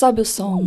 Sobe 0.00 0.22
o 0.22 0.24
som. 0.24 0.66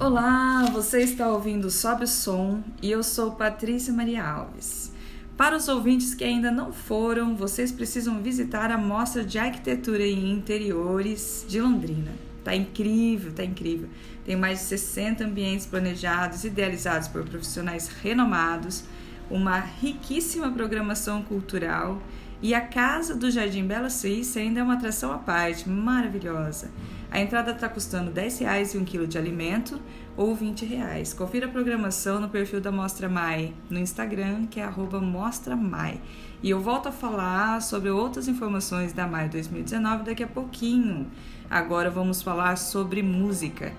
Olá, 0.00 0.64
você 0.72 1.02
está 1.02 1.28
ouvindo 1.28 1.70
Sobe 1.70 2.04
o 2.04 2.06
Som 2.06 2.62
e 2.80 2.90
eu 2.90 3.02
sou 3.02 3.32
Patrícia 3.32 3.92
Maria 3.92 4.24
Alves. 4.24 4.90
Para 5.36 5.54
os 5.54 5.68
ouvintes 5.68 6.14
que 6.14 6.24
ainda 6.24 6.50
não 6.50 6.72
foram, 6.72 7.36
vocês 7.36 7.70
precisam 7.70 8.22
visitar 8.22 8.70
a 8.70 8.78
Mostra 8.78 9.22
de 9.22 9.38
Arquitetura 9.38 10.02
e 10.02 10.30
Interiores 10.30 11.44
de 11.46 11.60
Londrina. 11.60 12.33
Tá 12.44 12.54
incrível, 12.54 13.32
tá 13.32 13.42
incrível. 13.42 13.88
Tem 14.24 14.36
mais 14.36 14.60
de 14.60 14.66
60 14.66 15.24
ambientes 15.24 15.66
planejados, 15.66 16.44
idealizados 16.44 17.08
por 17.08 17.24
profissionais 17.24 17.88
renomados, 17.88 18.84
uma 19.30 19.58
riquíssima 19.58 20.52
programação 20.52 21.22
cultural 21.22 22.00
e 22.42 22.54
a 22.54 22.60
Casa 22.60 23.14
do 23.14 23.30
Jardim 23.30 23.66
Bela 23.66 23.88
Suíça 23.88 24.38
ainda 24.38 24.60
é 24.60 24.62
uma 24.62 24.74
atração 24.74 25.10
à 25.10 25.16
parte, 25.16 25.66
maravilhosa. 25.66 26.70
A 27.10 27.18
entrada 27.18 27.52
está 27.52 27.70
custando 27.70 28.10
R$ 28.10 28.26
10,00 28.26 28.74
e 28.74 28.78
um 28.78 28.84
quilo 28.84 29.06
de 29.06 29.16
alimento 29.16 29.80
ou 30.14 30.34
R$ 30.34 30.44
20,00. 30.44 31.16
Confira 31.16 31.46
a 31.46 31.48
programação 31.48 32.20
no 32.20 32.28
perfil 32.28 32.60
da 32.60 32.70
Mostra 32.70 33.08
Mai 33.08 33.54
no 33.70 33.78
Instagram, 33.78 34.46
que 34.46 34.60
é 34.60 34.68
Mostra 35.00 35.56
Mai. 35.56 36.00
E 36.42 36.50
eu 36.50 36.60
volto 36.60 36.88
a 36.88 36.92
falar 36.92 37.62
sobre 37.62 37.88
outras 37.88 38.28
informações 38.28 38.92
da 38.92 39.06
Mai 39.06 39.28
2019 39.30 40.04
daqui 40.04 40.22
a 40.22 40.28
pouquinho. 40.28 41.10
Agora 41.50 41.90
vamos 41.90 42.22
falar 42.22 42.56
sobre 42.56 43.02
música. 43.02 43.72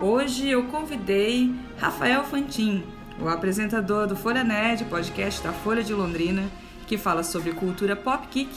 Hoje 0.00 0.48
eu 0.48 0.64
convidei 0.64 1.54
Rafael 1.78 2.24
Fantin, 2.24 2.82
o 3.20 3.28
apresentador 3.28 4.06
do 4.06 4.16
Folha 4.16 4.42
Nerd, 4.42 4.84
podcast 4.86 5.42
da 5.42 5.52
Folha 5.52 5.84
de 5.84 5.92
Londrina, 5.94 6.42
que 6.86 6.98
fala 6.98 7.22
sobre 7.22 7.52
cultura 7.52 7.94
pop 7.94 8.26
kick 8.26 8.50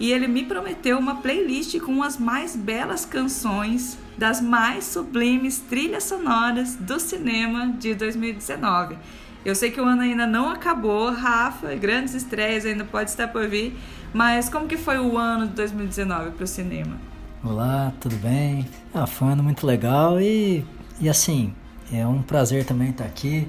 e 0.00 0.12
ele 0.12 0.26
me 0.26 0.44
prometeu 0.44 0.98
uma 0.98 1.16
playlist 1.16 1.78
com 1.80 2.02
as 2.02 2.18
mais 2.18 2.56
belas 2.56 3.04
canções 3.04 3.98
das 4.16 4.40
mais 4.40 4.84
sublimes 4.84 5.60
trilhas 5.60 6.04
sonoras 6.04 6.74
do 6.74 6.98
cinema 6.98 7.68
de 7.78 7.94
2019. 7.94 8.98
Eu 9.44 9.54
sei 9.54 9.70
que 9.70 9.80
o 9.80 9.84
ano 9.84 10.02
ainda 10.02 10.26
não 10.26 10.50
acabou, 10.50 11.12
Rafa, 11.12 11.74
grandes 11.76 12.14
estreias 12.14 12.66
ainda 12.66 12.84
pode 12.84 13.10
estar 13.10 13.28
por 13.28 13.46
vir, 13.48 13.76
mas 14.12 14.48
como 14.48 14.66
que 14.66 14.76
foi 14.76 14.98
o 14.98 15.16
ano 15.16 15.46
de 15.46 15.54
2019 15.54 16.32
para 16.32 16.44
o 16.44 16.46
cinema? 16.46 17.07
Olá, 17.44 17.92
tudo 18.00 18.16
bem? 18.16 18.66
Ah, 18.92 19.06
foi 19.06 19.28
um 19.28 19.30
ano 19.30 19.44
muito 19.44 19.64
legal 19.64 20.20
e, 20.20 20.64
e 21.00 21.08
assim, 21.08 21.54
é 21.92 22.04
um 22.04 22.20
prazer 22.20 22.64
também 22.64 22.90
estar 22.90 23.04
aqui, 23.04 23.46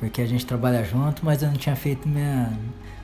porque 0.00 0.20
a 0.20 0.26
gente 0.26 0.44
trabalha 0.44 0.84
junto, 0.84 1.24
mas 1.24 1.40
eu 1.40 1.48
não 1.48 1.56
tinha 1.56 1.76
feito 1.76 2.08
minha, 2.08 2.52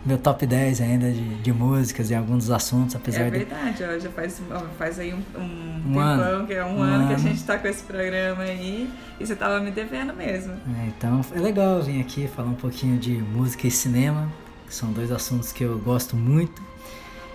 meu 0.04 0.18
top 0.18 0.44
10 0.44 0.80
ainda 0.80 1.08
de, 1.12 1.36
de 1.36 1.52
músicas 1.52 2.10
e 2.10 2.16
alguns 2.16 2.50
assuntos, 2.50 2.96
apesar 2.96 3.26
É 3.26 3.30
verdade, 3.30 3.76
de... 3.76 3.84
ó, 3.84 3.96
já 3.96 4.10
faz, 4.10 4.42
faz 4.76 4.98
aí 4.98 5.14
um, 5.14 5.22
um, 5.38 5.82
um 5.86 5.92
tempão, 5.92 6.02
ano, 6.02 6.46
que 6.48 6.54
é 6.54 6.64
um, 6.64 6.78
um 6.78 6.82
ano, 6.82 6.94
ano 6.94 7.08
que 7.08 7.14
a 7.14 7.18
gente 7.18 7.44
tá 7.44 7.56
com 7.56 7.68
esse 7.68 7.84
programa 7.84 8.42
aí 8.42 8.90
e 9.20 9.24
você 9.24 9.36
tava 9.36 9.60
me 9.60 9.70
devendo 9.70 10.12
mesmo. 10.12 10.52
É, 10.52 10.88
então 10.88 11.20
é 11.32 11.38
legal 11.38 11.80
vir 11.80 12.00
aqui 12.00 12.26
falar 12.26 12.48
um 12.48 12.54
pouquinho 12.54 12.98
de 12.98 13.12
música 13.12 13.68
e 13.68 13.70
cinema, 13.70 14.28
que 14.66 14.74
são 14.74 14.92
dois 14.92 15.12
assuntos 15.12 15.52
que 15.52 15.62
eu 15.62 15.78
gosto 15.78 16.16
muito 16.16 16.60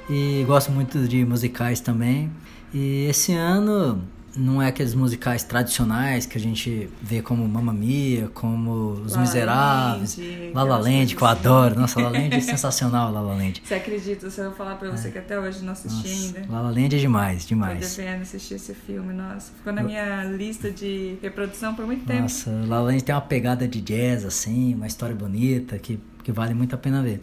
e 0.10 0.44
gosto 0.46 0.70
muito 0.70 1.08
de 1.08 1.24
musicais 1.24 1.80
também. 1.80 2.30
E 2.74 3.06
esse 3.10 3.34
ano 3.34 4.02
não 4.36 4.62
é 4.62 4.68
aqueles 4.68 4.94
musicais 4.94 5.44
tradicionais 5.44 6.28
que 6.28 6.38
a 6.38 6.42
gente 6.42 6.88
vê 7.02 7.24
como 7.24 7.48
Mamma 7.48 7.74
Mia, 7.74 8.30
como 8.36 8.92
Os 9.04 9.14
La 9.14 9.22
Miseráveis, 9.22 10.20
La 10.54 10.64
La 10.64 10.78
Land, 10.78 11.16
que 11.16 11.22
eu 11.24 11.28
adoro. 11.28 11.80
Nossa, 11.80 12.00
La 12.00 12.10
La 12.10 12.20
Land 12.20 12.36
é 12.36 12.40
sensacional, 12.42 13.12
La 13.12 13.20
La 13.22 13.34
Land. 13.34 13.62
Você 13.64 13.74
acredita, 13.74 14.30
se 14.30 14.40
eu 14.40 14.52
falar 14.52 14.76
pra 14.76 14.92
você 14.92 15.10
que 15.10 15.18
até 15.18 15.40
hoje 15.40 15.64
não 15.64 15.74
assisti 15.74 16.08
ainda? 16.08 16.40
Nossa, 16.42 16.52
La 16.52 16.62
La 16.62 16.70
Land 16.70 16.96
é 16.96 17.00
demais, 17.00 17.44
Tô 17.44 17.48
demais. 17.50 17.96
devendo 17.96 18.22
assistir 18.22 18.54
esse 18.56 18.74
filme, 18.76 19.12
nossa. 19.14 19.52
Ficou 19.58 19.74
na 19.74 19.82
minha 19.82 20.24
lista 20.26 20.70
de 20.70 21.18
reprodução 21.22 21.74
por 21.74 21.86
muito 21.88 22.06
tempo. 22.06 22.22
Nossa, 22.24 22.52
La 22.68 22.80
La 22.80 22.82
Land 22.82 23.04
tem 23.04 23.16
uma 23.16 23.22
pegada 23.22 23.68
de 23.68 23.82
jazz, 23.82 24.24
assim, 24.24 24.76
uma 24.76 24.86
história 24.86 25.16
bonita, 25.16 25.80
que, 25.80 26.00
que 26.24 26.32
vale 26.32 26.54
muito 26.54 26.76
a 26.76 26.78
pena 26.78 27.02
ver. 27.02 27.22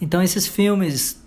Então 0.00 0.22
esses 0.22 0.46
filmes 0.46 1.22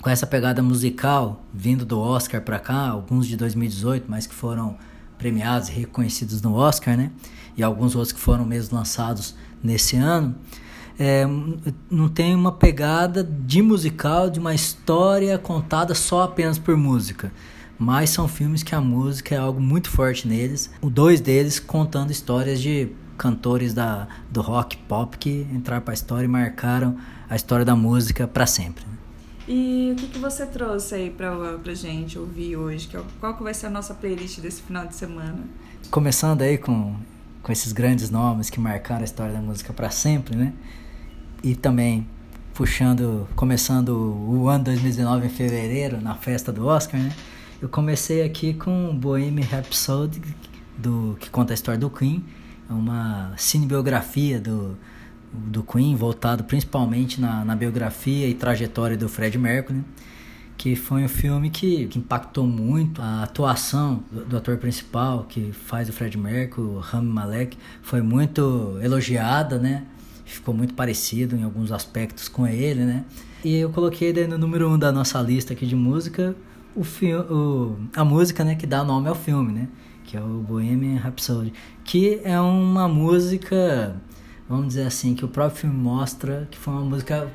com 0.00 0.08
essa 0.08 0.26
pegada 0.26 0.62
musical, 0.62 1.44
vindo 1.52 1.84
do 1.84 1.98
Oscar 1.98 2.40
pra 2.40 2.58
cá, 2.58 2.88
alguns 2.88 3.26
de 3.26 3.36
2018, 3.36 4.04
mas 4.08 4.26
que 4.26 4.34
foram 4.34 4.76
premiados 5.16 5.68
e 5.68 5.72
reconhecidos 5.72 6.40
no 6.40 6.54
Oscar, 6.54 6.96
né? 6.96 7.10
E 7.56 7.62
alguns 7.62 7.96
outros 7.96 8.12
que 8.12 8.20
foram 8.20 8.44
mesmo 8.44 8.76
lançados 8.76 9.34
nesse 9.62 9.96
ano, 9.96 10.36
é, 10.98 11.24
não 11.90 12.08
tem 12.08 12.34
uma 12.34 12.52
pegada 12.52 13.22
de 13.22 13.62
musical, 13.62 14.30
de 14.30 14.38
uma 14.38 14.54
história 14.54 15.38
contada 15.38 15.94
só 15.94 16.22
apenas 16.22 16.58
por 16.58 16.76
música. 16.76 17.32
Mas 17.78 18.10
são 18.10 18.26
filmes 18.26 18.64
que 18.64 18.74
a 18.74 18.80
música 18.80 19.34
é 19.34 19.38
algo 19.38 19.60
muito 19.60 19.88
forte 19.88 20.26
neles. 20.26 20.70
Dois 20.82 21.20
deles 21.20 21.60
contando 21.60 22.10
histórias 22.10 22.60
de 22.60 22.90
cantores 23.16 23.72
da, 23.72 24.08
do 24.30 24.40
rock 24.40 24.76
pop 24.76 25.16
que 25.16 25.46
entraram 25.52 25.82
para 25.82 25.92
a 25.92 25.94
história 25.94 26.24
e 26.24 26.28
marcaram 26.28 26.96
a 27.30 27.36
história 27.36 27.64
da 27.64 27.76
música 27.76 28.26
para 28.26 28.46
sempre. 28.46 28.87
E 29.48 29.92
o 29.92 29.96
que, 29.96 30.08
que 30.08 30.18
você 30.18 30.44
trouxe 30.44 30.94
aí 30.94 31.10
pra, 31.10 31.34
pra 31.56 31.72
gente 31.72 32.18
ouvir 32.18 32.54
hoje? 32.54 32.86
É 32.92 33.00
Qual 33.18 33.34
que 33.34 33.42
vai 33.42 33.54
ser 33.54 33.66
a 33.66 33.70
nossa 33.70 33.94
playlist 33.94 34.40
desse 34.40 34.60
final 34.60 34.86
de 34.86 34.94
semana? 34.94 35.38
Começando 35.90 36.42
aí 36.42 36.58
com, 36.58 36.94
com 37.42 37.50
esses 37.50 37.72
grandes 37.72 38.10
nomes 38.10 38.50
que 38.50 38.60
marcaram 38.60 39.00
a 39.00 39.04
história 39.04 39.32
da 39.32 39.40
música 39.40 39.72
para 39.72 39.88
sempre, 39.88 40.36
né? 40.36 40.52
E 41.42 41.56
também 41.56 42.06
puxando, 42.52 43.26
começando 43.34 43.88
o 43.88 44.48
ano 44.48 44.64
2019 44.64 45.26
em 45.26 45.30
fevereiro, 45.30 45.98
na 45.98 46.14
festa 46.14 46.52
do 46.52 46.66
Oscar, 46.66 47.00
né? 47.00 47.10
Eu 47.62 47.70
comecei 47.70 48.22
aqui 48.22 48.52
com 48.52 48.94
Bohemian 48.94 49.46
Rhapsody, 49.46 50.20
do, 50.76 51.16
que 51.18 51.30
conta 51.30 51.54
a 51.54 51.54
história 51.54 51.80
do 51.80 51.88
Queen, 51.88 52.22
é 52.68 52.72
uma 52.72 53.32
cinebiografia 53.38 54.38
do, 54.38 54.76
do 55.32 55.62
Queen, 55.62 55.94
voltado 55.94 56.44
principalmente 56.44 57.20
na, 57.20 57.44
na 57.44 57.54
biografia 57.54 58.26
e 58.26 58.34
trajetória 58.34 58.96
do 58.96 59.08
Fred 59.08 59.36
Mercury, 59.38 59.84
que 60.56 60.74
foi 60.74 61.04
um 61.04 61.08
filme 61.08 61.50
que, 61.50 61.86
que 61.86 61.98
impactou 61.98 62.46
muito 62.46 63.00
a 63.00 63.22
atuação 63.22 64.02
do, 64.10 64.24
do 64.24 64.36
ator 64.36 64.56
principal 64.56 65.24
que 65.28 65.52
faz 65.52 65.88
o 65.88 65.92
Fred 65.92 66.18
Mercury, 66.18 66.66
o 66.66 66.78
Rami 66.78 67.08
Malek, 67.08 67.56
foi 67.82 68.02
muito 68.02 68.78
elogiada, 68.82 69.58
né? 69.58 69.84
Ficou 70.24 70.52
muito 70.52 70.74
parecido 70.74 71.36
em 71.36 71.42
alguns 71.42 71.72
aspectos 71.72 72.28
com 72.28 72.46
ele, 72.46 72.84
né? 72.84 73.04
E 73.44 73.56
eu 73.56 73.70
coloquei 73.70 74.12
no 74.26 74.36
número 74.36 74.68
um 74.68 74.78
da 74.78 74.90
nossa 74.90 75.20
lista 75.22 75.52
aqui 75.52 75.64
de 75.64 75.76
música 75.76 76.34
o 76.78 76.84
o, 77.34 77.76
a 77.94 78.04
música, 78.04 78.44
né, 78.44 78.54
que 78.54 78.66
dá 78.66 78.84
nome 78.84 79.08
ao 79.08 79.14
filme, 79.14 79.52
né? 79.52 79.68
Que 80.04 80.16
é 80.16 80.20
o 80.20 80.40
Bohemian 80.40 80.98
Rhapsody, 80.98 81.52
que 81.84 82.20
é 82.24 82.40
uma 82.40 82.88
música, 82.88 83.96
vamos 84.48 84.68
dizer 84.68 84.86
assim, 84.86 85.14
que 85.14 85.24
o 85.24 85.28
próprio 85.28 85.60
filme 85.60 85.76
mostra 85.76 86.48
que 86.50 86.56
foi 86.58 86.72
uma 86.72 86.82
música, 86.82 87.30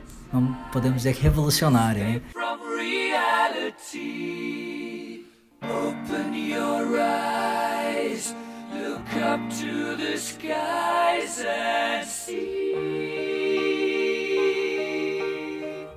podemos 0.71 0.97
dizer 0.97 1.13
que 1.13 1.21
revolucionária, 1.21 2.03
né? 2.03 2.21
from 2.31 2.59
reality. 2.75 3.93
Open 5.61 6.33
your 6.33 6.99
eyes, 6.99 8.33
look 8.73 9.15
up 9.21 9.39
to 9.61 9.95
the 9.95 10.17
skies 10.17 11.39
and 11.45 12.05
see. 12.05 12.73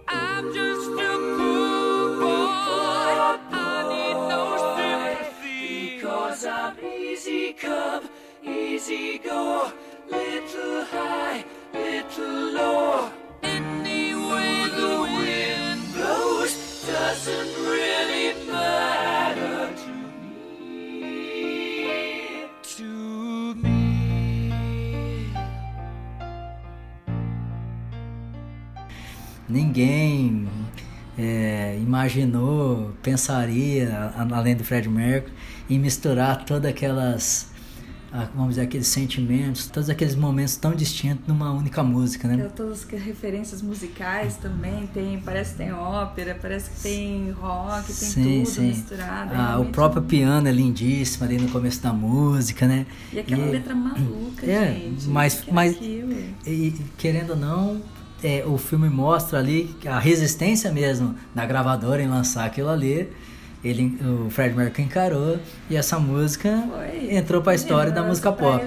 I'm 0.07 0.53
just 0.53 0.91
a 0.91 1.19
poor 1.37 2.17
boy. 2.21 3.39
I 3.51 3.83
need 3.91 4.19
no 4.29 4.57
sympathy. 4.77 5.97
Because 5.97 6.45
I'm 6.47 6.77
easy 6.85 7.53
come, 7.55 8.09
easy 8.45 9.19
go. 9.19 9.73
Little 10.11 10.85
high, 10.85 11.45
little 11.73 12.53
low. 12.53 13.11
The 13.43 14.95
wind 15.01 15.83
doesn't 16.87 17.53
really 17.65 18.35
matter 18.51 19.73
to 19.75 19.93
me. 20.21 21.29
To 22.77 23.55
me. 23.55 23.87
Ninguém 29.49 30.49
é, 31.19 31.79
imaginou, 31.81 32.93
pensaria, 33.03 34.13
além 34.31 34.55
do 34.57 34.65
Fred 34.65 34.89
Mercury, 34.89 35.33
em 35.71 35.79
misturar 35.79 36.45
todas 36.45 36.71
aquelas 36.71 37.49
vamos 38.35 38.51
dizer, 38.51 38.63
aqueles 38.63 38.87
sentimentos, 38.89 39.67
todos 39.67 39.89
aqueles 39.91 40.15
momentos 40.15 40.57
tão 40.57 40.75
distintos 40.75 41.27
numa 41.27 41.53
única 41.53 41.83
música, 41.83 42.27
né? 42.29 42.37
Tem 42.37 42.51
todas 42.51 42.85
as 42.85 43.01
referências 43.03 43.63
musicais 43.63 44.37
também, 44.37 44.87
tem, 44.89 45.21
parece 45.21 45.53
que 45.53 45.59
tem 45.59 45.73
ópera, 45.73 46.37
parece 46.41 46.71
que 46.71 46.81
tem 46.83 47.31
rock, 47.33 47.93
tem 47.93 48.13
tudo 48.45 48.63
misturado. 48.63 49.35
é 49.35 49.37
Ah, 49.37 49.59
o 49.59 49.67
próprio 49.67 50.03
piano 50.03 50.49
é 50.49 50.53
lindíssimo 50.53 51.25
ali 51.25 51.39
no 51.39 51.49
começo 51.49 51.83
da 51.83 51.93
música, 51.93 52.67
né? 52.67 52.87
E 53.13 53.19
aquela 53.19 53.45
letra 53.47 53.75
maluca, 53.75 54.47
É, 54.47 54.73
gente. 54.73 55.09
mas- 55.09 55.41
que 55.41 55.51
é 55.51 55.53
mas-? 55.53 55.77
E 55.81 56.75
querendo 56.97 57.31
ou 57.31 57.37
não, 57.37 57.83
é, 58.23 58.45
o 58.47 58.57
filme 58.57 58.89
mostra 58.89 59.39
ali 59.39 59.75
a 59.85 59.99
resistência 59.99 60.73
mesmo 60.73 61.15
da 61.35 61.45
gravadora 61.45 62.03
em 62.03 62.09
lançar 62.09 62.45
aquilo 62.47 62.69
ali. 62.71 63.09
Ele, 63.67 63.99
o 64.01 64.31
Fred 64.31 64.55
Mercury 64.55 64.85
encarou 64.85 65.39
e 65.69 65.77
essa 65.77 65.99
música 65.99 66.63
entrou 67.11 67.43
pra 67.43 67.55
história 67.55 67.91
da 67.91 68.03
música 68.03 68.31
pop. 68.31 68.65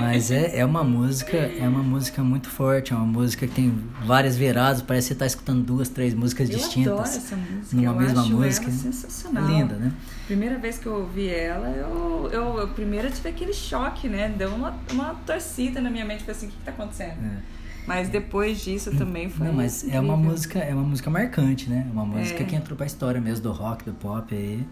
Mas 0.00 0.30
é, 0.30 0.58
é 0.58 0.64
uma 0.64 0.82
música, 0.84 1.36
é 1.36 1.66
uma 1.68 1.82
música 1.82 2.22
muito 2.22 2.48
forte, 2.48 2.92
é 2.92 2.96
uma 2.96 3.06
música 3.06 3.46
que 3.46 3.54
tem 3.54 3.72
várias 4.04 4.36
viradas, 4.36 4.82
parece 4.82 5.08
que 5.08 5.14
você 5.14 5.18
tá 5.18 5.26
escutando 5.26 5.62
duas, 5.64 5.88
três 5.88 6.14
músicas 6.14 6.48
Eu 6.50 6.56
distintas. 6.58 6.92
adoro 6.92 7.08
essa 7.08 7.36
música. 7.36 7.76
numa 7.76 7.86
eu 7.86 7.94
mesma 7.94 8.20
acho 8.22 8.32
música. 8.32 8.66
Ela 8.66 8.74
sensacional. 8.74 9.44
É 9.44 9.46
linda, 9.52 9.74
né? 9.76 9.92
Primeira 10.26 10.58
vez 10.58 10.78
que 10.78 10.86
eu 10.86 10.94
ouvi 10.94 11.28
ela, 11.28 11.68
eu, 11.70 12.28
eu, 12.32 12.58
eu 12.58 12.68
primeiro 12.68 13.10
tive 13.10 13.28
aquele 13.30 13.52
choque, 13.52 14.08
né? 14.08 14.28
Deu 14.36 14.50
uma, 14.50 14.76
uma 14.92 15.14
torcida 15.26 15.80
na 15.80 15.90
minha 15.90 16.04
mente, 16.04 16.20
falei 16.20 16.36
assim, 16.36 16.46
o 16.46 16.50
que, 16.50 16.56
que 16.56 16.64
tá 16.64 16.70
acontecendo? 16.72 17.24
É. 17.24 17.38
Mas 17.86 18.10
depois 18.10 18.60
disso 18.60 18.90
também 18.98 19.30
foi. 19.30 19.46
Não, 19.46 19.54
mas 19.54 19.82
é 19.84 19.98
uma 19.98 20.12
incrível. 20.12 20.30
música, 20.32 20.58
é 20.58 20.74
uma 20.74 20.82
música 20.82 21.08
marcante, 21.10 21.70
né? 21.70 21.86
Uma 21.90 22.04
música 22.04 22.42
É. 22.42 22.44
que 22.44 22.54
entrou 22.54 22.76
pra 22.76 22.84
história 22.84 23.18
mesmo 23.18 23.44
do 23.44 23.52
rock, 23.52 23.82
do 23.84 23.94
pop 23.94 24.34
aí. 24.34 24.66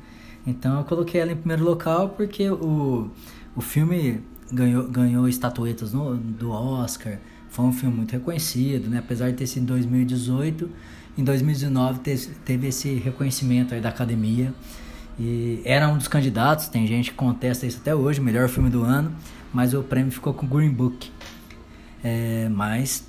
Então 0.46 0.78
eu 0.78 0.84
coloquei 0.84 1.20
ela 1.22 1.32
em 1.32 1.36
primeiro 1.36 1.64
local 1.64 2.10
porque 2.10 2.50
o, 2.50 3.10
o 3.56 3.60
filme 3.62 4.20
ganhou, 4.52 4.88
ganhou 4.88 5.28
estatuetas 5.28 5.92
no, 5.92 6.16
do 6.16 6.50
Oscar. 6.50 7.18
Foi 7.50 7.64
um 7.64 7.72
filme 7.72 7.96
muito 7.96 8.12
reconhecido, 8.12 8.88
né? 8.88 8.98
Apesar 8.98 9.30
de 9.30 9.36
ter 9.36 9.46
sido 9.46 9.62
em 9.62 9.66
2018, 9.66 10.68
em 11.18 11.24
2019 11.24 12.00
teve, 12.00 12.26
teve 12.44 12.66
esse 12.68 12.94
reconhecimento 12.94 13.74
aí 13.74 13.80
da 13.80 13.88
academia. 13.88 14.52
E 15.18 15.62
era 15.64 15.88
um 15.88 15.96
dos 15.96 16.08
candidatos, 16.08 16.68
tem 16.68 16.86
gente 16.86 17.10
que 17.10 17.16
contesta 17.16 17.66
isso 17.66 17.78
até 17.80 17.94
hoje, 17.94 18.20
melhor 18.20 18.48
filme 18.48 18.68
do 18.68 18.82
ano, 18.82 19.12
mas 19.52 19.72
o 19.72 19.82
prêmio 19.82 20.12
ficou 20.12 20.34
com 20.34 20.46
Green 20.46 20.70
Book. 20.70 21.10
É, 22.04 22.48
mas 22.50 23.08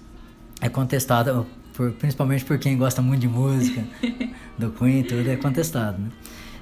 é 0.61 0.69
contestado, 0.69 1.45
por- 1.73 1.91
principalmente 1.91 2.45
por 2.45 2.57
quem 2.57 2.77
gosta 2.77 3.01
muito 3.01 3.19
de 3.21 3.27
música, 3.27 3.83
do 4.57 4.71
Queen, 4.71 5.03
tudo 5.03 5.29
é 5.29 5.35
contestado, 5.35 6.01
né? 6.01 6.09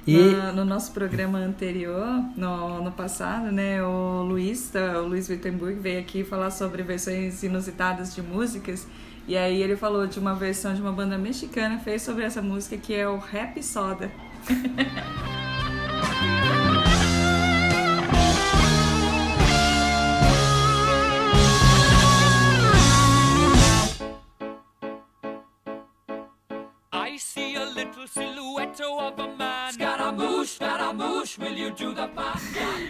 E 0.06 0.16
Na- 0.16 0.52
no 0.52 0.64
nosso 0.64 0.92
programa 0.92 1.38
anterior, 1.38 2.06
no, 2.36 2.82
no 2.84 2.92
passado, 2.92 3.50
né, 3.50 3.82
o 3.82 4.22
Luiz, 4.22 4.70
da- 4.70 5.02
o 5.02 5.08
Luiz 5.08 5.28
Wittenberg 5.28 5.80
veio 5.80 5.98
aqui 6.00 6.22
falar 6.22 6.50
sobre 6.52 6.82
versões 6.82 7.42
inusitadas 7.42 8.14
de 8.14 8.22
músicas. 8.22 8.86
E 9.26 9.36
aí 9.36 9.60
ele 9.60 9.74
falou 9.76 10.06
de 10.06 10.20
uma 10.20 10.34
versão 10.34 10.72
de 10.74 10.80
uma 10.80 10.92
banda 10.92 11.18
mexicana 11.18 11.78
fez 11.80 12.02
sobre 12.02 12.22
essa 12.24 12.40
música 12.40 12.76
que 12.76 12.94
é 12.94 13.08
o 13.08 13.18
Rap 13.18 13.60
Soda. 13.62 14.10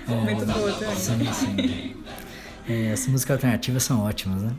Muito 0.06 0.46
boa 0.46 0.72
também. 0.72 0.96
sim, 0.96 1.32
sim. 1.32 1.96
É, 2.68 2.92
as 2.92 3.06
músicas 3.08 3.34
alternativas 3.34 3.82
são 3.82 4.04
ótimas, 4.04 4.42
né? 4.42 4.52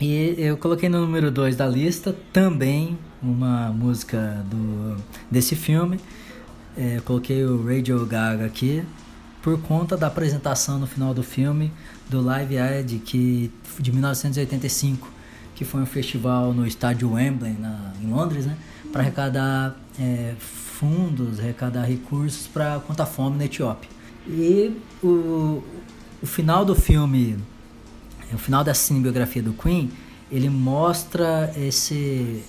E 0.00 0.34
eu 0.38 0.56
coloquei 0.56 0.88
no 0.88 1.00
número 1.00 1.30
2 1.30 1.56
da 1.56 1.66
lista 1.66 2.14
também 2.32 2.98
uma 3.22 3.68
música 3.68 4.44
do, 4.50 4.96
desse 5.30 5.54
filme. 5.56 5.98
É, 6.76 6.96
eu 6.98 7.02
coloquei 7.02 7.44
o 7.44 7.66
Radio 7.66 8.04
Gaga 8.06 8.46
aqui 8.46 8.82
por 9.42 9.60
conta 9.60 9.96
da 9.96 10.06
apresentação 10.06 10.78
no 10.78 10.86
final 10.86 11.14
do 11.14 11.22
filme 11.22 11.72
do 12.08 12.20
Live 12.20 12.58
Aid 12.58 12.98
que, 12.98 13.52
de 13.78 13.92
1985, 13.92 15.10
que 15.54 15.64
foi 15.64 15.80
um 15.80 15.86
festival 15.86 16.52
no 16.52 16.66
estádio 16.66 17.12
Wembley, 17.12 17.52
na, 17.58 17.92
em 18.02 18.10
Londres, 18.10 18.46
né? 18.46 18.56
Para 18.92 19.02
arrecadar 19.02 19.76
é, 19.98 20.34
fundos, 20.78 21.40
arrecadar 21.40 21.84
recursos 21.84 22.46
para 22.46 22.80
contra 22.80 23.04
a 23.04 23.06
fome 23.06 23.36
na 23.36 23.44
Etiópia. 23.44 23.90
E 24.26 24.76
o, 25.02 25.62
o 26.22 26.26
final 26.26 26.64
do 26.64 26.74
filme 26.74 27.38
o 28.32 28.38
final 28.38 28.64
da 28.64 28.74
cinebiografia 28.74 29.42
do 29.42 29.52
Queen, 29.52 29.90
ele 30.30 30.48
mostra 30.48 31.52
esse 31.56 32.42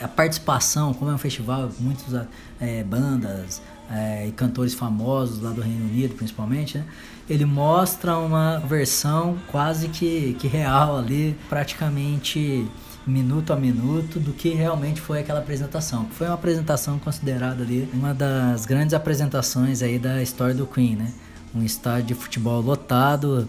a 0.00 0.08
participação, 0.08 0.92
como 0.92 1.10
é 1.10 1.14
um 1.14 1.18
festival, 1.18 1.70
muitas 1.78 2.26
é, 2.60 2.82
bandas 2.82 3.62
é, 3.90 4.26
e 4.26 4.32
cantores 4.32 4.74
famosos 4.74 5.40
lá 5.40 5.50
do 5.50 5.60
Reino 5.60 5.84
Unido, 5.84 6.14
principalmente, 6.14 6.78
né? 6.78 6.84
ele 7.30 7.44
mostra 7.44 8.18
uma 8.18 8.58
versão 8.58 9.38
quase 9.50 9.88
que, 9.88 10.36
que 10.38 10.48
real 10.48 10.98
ali, 10.98 11.36
praticamente 11.48 12.66
minuto 13.06 13.52
a 13.52 13.56
minuto 13.56 14.18
do 14.18 14.32
que 14.32 14.50
realmente 14.50 15.00
foi 15.00 15.20
aquela 15.20 15.40
apresentação. 15.40 16.06
Foi 16.10 16.26
uma 16.26 16.34
apresentação 16.34 16.98
considerada 16.98 17.62
ali 17.62 17.88
uma 17.92 18.14
das 18.14 18.66
grandes 18.66 18.94
apresentações 18.94 19.82
aí 19.82 19.98
da 19.98 20.22
história 20.22 20.54
do 20.54 20.66
Queen, 20.66 20.96
né? 20.96 21.12
Um 21.54 21.62
estádio 21.62 22.08
de 22.08 22.14
futebol 22.14 22.60
lotado, 22.60 23.48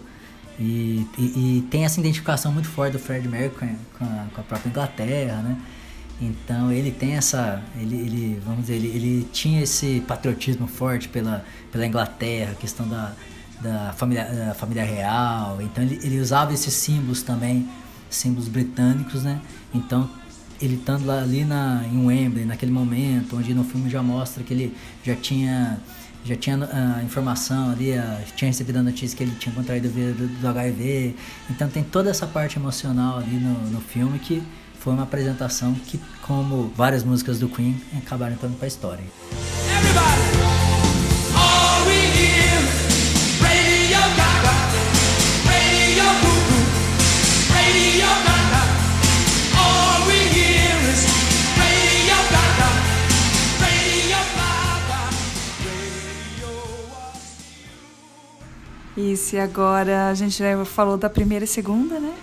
e, 0.58 1.06
e, 1.18 1.58
e 1.58 1.68
tem 1.70 1.84
essa 1.84 2.00
identificação 2.00 2.50
muito 2.50 2.68
forte 2.68 2.92
do 2.92 2.98
Fred 2.98 3.28
Mercury 3.28 3.76
com 3.98 4.04
a, 4.04 4.26
com 4.34 4.40
a 4.40 4.44
própria 4.44 4.70
Inglaterra, 4.70 5.42
né? 5.42 5.56
Então 6.20 6.72
ele 6.72 6.90
tem 6.90 7.14
essa, 7.14 7.62
ele, 7.78 7.94
ele 7.94 8.42
vamos 8.42 8.62
dizer, 8.62 8.76
ele, 8.76 8.88
ele 8.88 9.28
tinha 9.32 9.62
esse 9.62 10.02
patriotismo 10.08 10.66
forte 10.66 11.08
pela, 11.08 11.44
pela 11.70 11.86
Inglaterra, 11.86 12.54
questão 12.54 12.88
da, 12.88 13.12
da, 13.60 13.92
família, 13.92 14.24
da 14.24 14.54
família 14.54 14.82
real. 14.82 15.60
Então 15.60 15.84
ele, 15.84 16.00
ele 16.02 16.18
usava 16.18 16.54
esses 16.54 16.72
símbolos 16.72 17.22
também, 17.22 17.68
símbolos 18.16 18.48
britânicos, 18.48 19.22
né? 19.22 19.40
Então 19.74 20.08
ele 20.60 20.76
estando 20.76 21.06
lá 21.06 21.22
ali 21.22 21.44
na, 21.44 21.84
em 21.92 22.06
Wembley, 22.06 22.44
naquele 22.44 22.72
momento, 22.72 23.36
onde 23.36 23.52
no 23.52 23.64
filme 23.64 23.90
já 23.90 24.02
mostra 24.02 24.42
que 24.42 24.54
ele 24.54 24.76
já 25.04 25.14
tinha 25.14 25.78
já 26.24 26.34
tinha 26.34 26.68
a 26.72 27.04
informação 27.04 27.70
ali, 27.70 27.96
a, 27.96 28.20
tinha 28.34 28.48
recebido 28.48 28.78
a 28.78 28.82
notícia 28.82 29.16
que 29.16 29.22
ele 29.22 29.32
tinha 29.38 29.54
contraído 29.54 29.86
o 29.86 29.90
vírus 29.90 30.16
do, 30.16 30.26
do 30.26 30.48
HIV. 30.48 31.14
Então 31.48 31.68
tem 31.68 31.84
toda 31.84 32.10
essa 32.10 32.26
parte 32.26 32.58
emocional 32.58 33.18
ali 33.18 33.36
no, 33.36 33.54
no 33.70 33.80
filme 33.80 34.18
que 34.18 34.42
foi 34.80 34.92
uma 34.92 35.04
apresentação 35.04 35.74
que, 35.74 36.00
como 36.22 36.72
várias 36.76 37.04
músicas 37.04 37.38
do 37.38 37.48
Queen, 37.48 37.80
acabaram 37.96 38.34
entrando 38.34 38.56
para 38.56 38.66
a 38.66 38.68
história. 38.68 39.04
Everybody, 39.78 40.55
Isso, 58.96 59.36
e 59.36 59.38
agora 59.38 60.08
a 60.08 60.14
gente 60.14 60.38
já 60.38 60.64
falou 60.64 60.96
da 60.96 61.10
primeira 61.10 61.44
e 61.44 61.48
segunda, 61.48 62.00
né? 62.00 62.14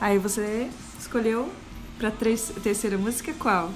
Aí 0.00 0.18
você 0.18 0.68
escolheu 0.98 1.50
pra 1.98 2.10
tres- 2.10 2.52
terceira 2.62 2.96
música 2.96 3.32
qual? 3.38 3.70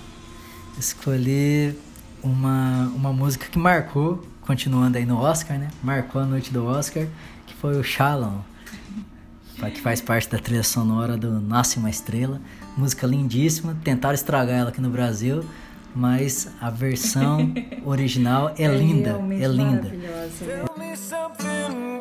Escolhi 0.78 1.74
uma, 2.22 2.90
uma 2.94 3.12
música 3.12 3.46
que 3.50 3.58
marcou, 3.58 4.24
continuando 4.40 4.96
aí 4.96 5.04
no 5.04 5.18
Oscar, 5.18 5.58
né? 5.58 5.68
Marcou 5.82 6.22
a 6.22 6.24
noite 6.24 6.52
do 6.52 6.64
Oscar, 6.64 7.06
que 7.46 7.54
foi 7.54 7.76
o 7.78 7.82
Shalom, 7.84 8.38
que 9.74 9.80
faz 9.80 10.00
parte 10.00 10.28
da 10.30 10.38
trilha 10.38 10.62
sonora 10.62 11.16
do 11.16 11.40
Nasce 11.40 11.78
uma 11.78 11.90
Estrela. 11.90 12.40
Música 12.76 13.06
lindíssima, 13.06 13.76
tentaram 13.84 14.14
estragar 14.14 14.56
ela 14.60 14.68
aqui 14.70 14.80
no 14.80 14.88
Brasil, 14.90 15.44
mas 15.94 16.48
a 16.60 16.70
versão 16.70 17.52
original 17.84 18.54
é, 18.56 18.66
linda, 18.68 19.10
realmente 19.10 19.42
é 19.44 19.48
linda. 19.48 19.82
maravilhosa. 19.82 21.47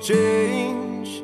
change. 0.00 1.22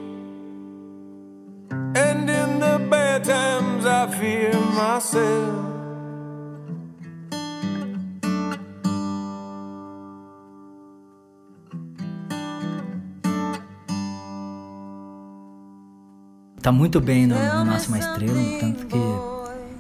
And 1.71 2.28
in 2.28 2.61
the 2.61 2.78
bad 2.90 3.25
times, 3.25 3.87
I 3.87 4.06
fear 4.18 4.52
myself. 4.75 5.66
Tá 16.61 16.73
muito 16.73 17.00
bem 17.00 17.28
no, 17.28 17.37
no 17.37 17.64
Nasce 17.64 17.87
Uma 17.87 18.00
Estrela, 18.00 18.40
tanto 18.59 18.87
que 18.87 18.99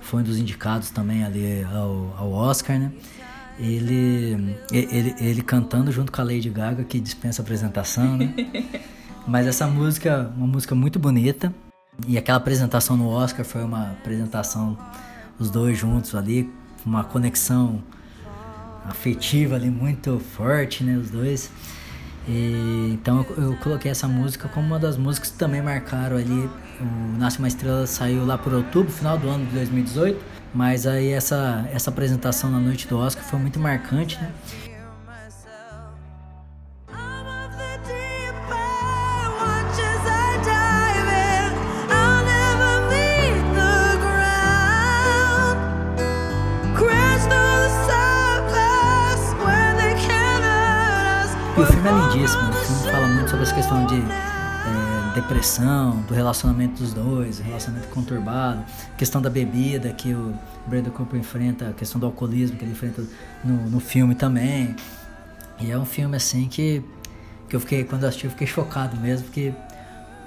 foi 0.02 0.20
um 0.20 0.22
dos 0.22 0.38
indicados 0.38 0.90
também 0.90 1.24
ali 1.24 1.64
ao, 1.64 2.14
ao 2.16 2.30
Oscar, 2.30 2.78
né? 2.78 2.92
Ele, 3.58 4.56
ele, 4.70 5.14
ele 5.18 5.42
cantando 5.42 5.90
junto 5.90 6.12
com 6.12 6.20
a 6.20 6.24
Lady 6.24 6.50
Gaga, 6.50 6.84
que 6.84 7.00
dispensa 7.00 7.40
apresentação, 7.40 8.16
né? 8.16 8.34
Mas 9.26 9.46
essa 9.46 9.66
música, 9.66 10.32
uma 10.36 10.46
música 10.46 10.74
muito 10.74 10.98
bonita. 10.98 11.52
E 12.06 12.18
aquela 12.18 12.38
apresentação 12.38 12.96
no 12.96 13.08
Oscar 13.08 13.44
foi 13.44 13.64
uma 13.64 13.92
apresentação, 13.92 14.76
os 15.38 15.50
dois 15.50 15.78
juntos 15.78 16.14
ali, 16.14 16.52
uma 16.84 17.02
conexão 17.02 17.82
afetiva 18.84 19.56
ali 19.56 19.70
muito 19.70 20.18
forte, 20.18 20.84
né? 20.84 20.96
Os 20.96 21.10
dois. 21.10 21.50
E, 22.28 22.90
então 22.92 23.24
eu, 23.36 23.44
eu, 23.44 23.56
coloquei 23.58 23.90
essa 23.90 24.08
música 24.08 24.48
como 24.48 24.66
uma 24.66 24.78
das 24.78 24.96
músicas 24.96 25.30
que 25.30 25.38
também 25.38 25.62
marcaram 25.62 26.16
ali. 26.16 26.50
O 26.80 27.18
Nasce 27.18 27.38
uma 27.38 27.48
Estrela 27.48 27.86
saiu 27.86 28.26
lá 28.26 28.36
por 28.36 28.52
outubro, 28.52 28.92
final 28.92 29.16
do 29.16 29.28
ano 29.28 29.46
de 29.46 29.52
2018. 29.52 30.36
Mas 30.52 30.86
aí 30.86 31.10
essa, 31.10 31.68
essa 31.72 31.90
apresentação 31.90 32.50
na 32.50 32.58
noite 32.58 32.88
do 32.88 32.98
Oscar 32.98 33.22
foi 33.22 33.38
muito 33.38 33.60
marcante, 33.60 34.18
né? 34.18 34.30
Questão 53.56 53.86
de 53.86 53.94
é, 53.94 55.14
depressão, 55.14 56.02
do 56.02 56.12
relacionamento 56.12 56.82
dos 56.82 56.92
dois, 56.92 57.38
relacionamento 57.38 57.88
conturbado, 57.88 58.62
questão 58.98 59.22
da 59.22 59.30
bebida 59.30 59.88
que 59.94 60.12
o 60.12 60.34
Brandon 60.66 60.90
Cooper 60.90 61.18
enfrenta, 61.18 61.70
a 61.70 61.72
questão 61.72 61.98
do 61.98 62.04
alcoolismo 62.04 62.58
que 62.58 62.64
ele 62.66 62.72
enfrenta 62.72 63.02
no, 63.42 63.70
no 63.70 63.80
filme 63.80 64.14
também. 64.14 64.76
E 65.58 65.70
é 65.70 65.78
um 65.78 65.86
filme 65.86 66.14
assim 66.18 66.46
que, 66.48 66.84
que 67.48 67.56
eu 67.56 67.60
fiquei, 67.60 67.82
quando 67.82 68.02
eu 68.02 68.10
assisti, 68.10 68.26
eu 68.26 68.30
fiquei 68.30 68.46
chocado 68.46 68.94
mesmo, 68.98 69.24
porque 69.24 69.54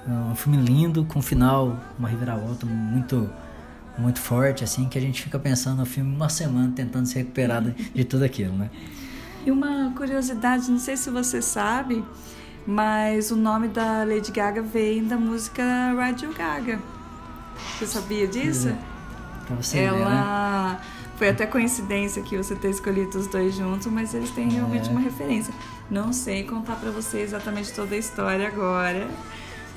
é 0.08 0.10
um 0.10 0.34
filme 0.34 0.58
lindo, 0.58 1.04
com 1.04 1.20
um 1.20 1.22
final, 1.22 1.78
uma 1.96 2.08
reviravolta 2.08 2.66
muito 2.66 3.30
muito 3.96 4.18
forte, 4.18 4.64
assim, 4.64 4.88
que 4.88 4.98
a 4.98 5.00
gente 5.00 5.22
fica 5.22 5.38
pensando 5.38 5.78
no 5.78 5.86
filme 5.86 6.12
uma 6.12 6.28
semana 6.28 6.72
tentando 6.74 7.06
se 7.06 7.16
recuperar 7.16 7.62
de, 7.62 8.04
tudo 8.04 8.24
aquilo, 8.24 8.56
né? 8.56 8.70
E 9.44 9.50
uma 9.50 9.92
curiosidade, 9.94 10.70
não 10.70 10.78
sei 10.78 10.96
se 10.96 11.10
você 11.10 11.42
sabe, 11.42 12.02
mas 12.70 13.30
o 13.32 13.36
nome 13.36 13.66
da 13.68 14.04
Lady 14.04 14.30
Gaga 14.30 14.62
vem 14.62 15.04
da 15.04 15.16
música 15.16 15.62
Radio 15.96 16.32
Gaga. 16.32 16.78
Você 17.78 17.86
sabia 17.86 18.26
disso? 18.28 18.68
É. 18.68 18.76
Pra 19.46 19.56
você 19.56 19.78
ver, 19.78 19.92
né? 19.92 20.00
Ela. 20.00 20.80
Foi 21.16 21.28
até 21.28 21.44
coincidência 21.44 22.22
que 22.22 22.36
você 22.36 22.54
ter 22.54 22.70
escolhido 22.70 23.18
os 23.18 23.26
dois 23.26 23.54
juntos, 23.54 23.86
mas 23.88 24.14
eles 24.14 24.30
têm 24.30 24.48
realmente 24.48 24.88
É. 24.88 24.90
uma 24.92 25.00
referência. 25.00 25.52
Não 25.90 26.12
sei 26.12 26.44
contar 26.44 26.76
pra 26.76 26.90
você 26.90 27.18
exatamente 27.20 27.72
toda 27.72 27.94
a 27.94 27.98
história 27.98 28.46
agora, 28.46 29.06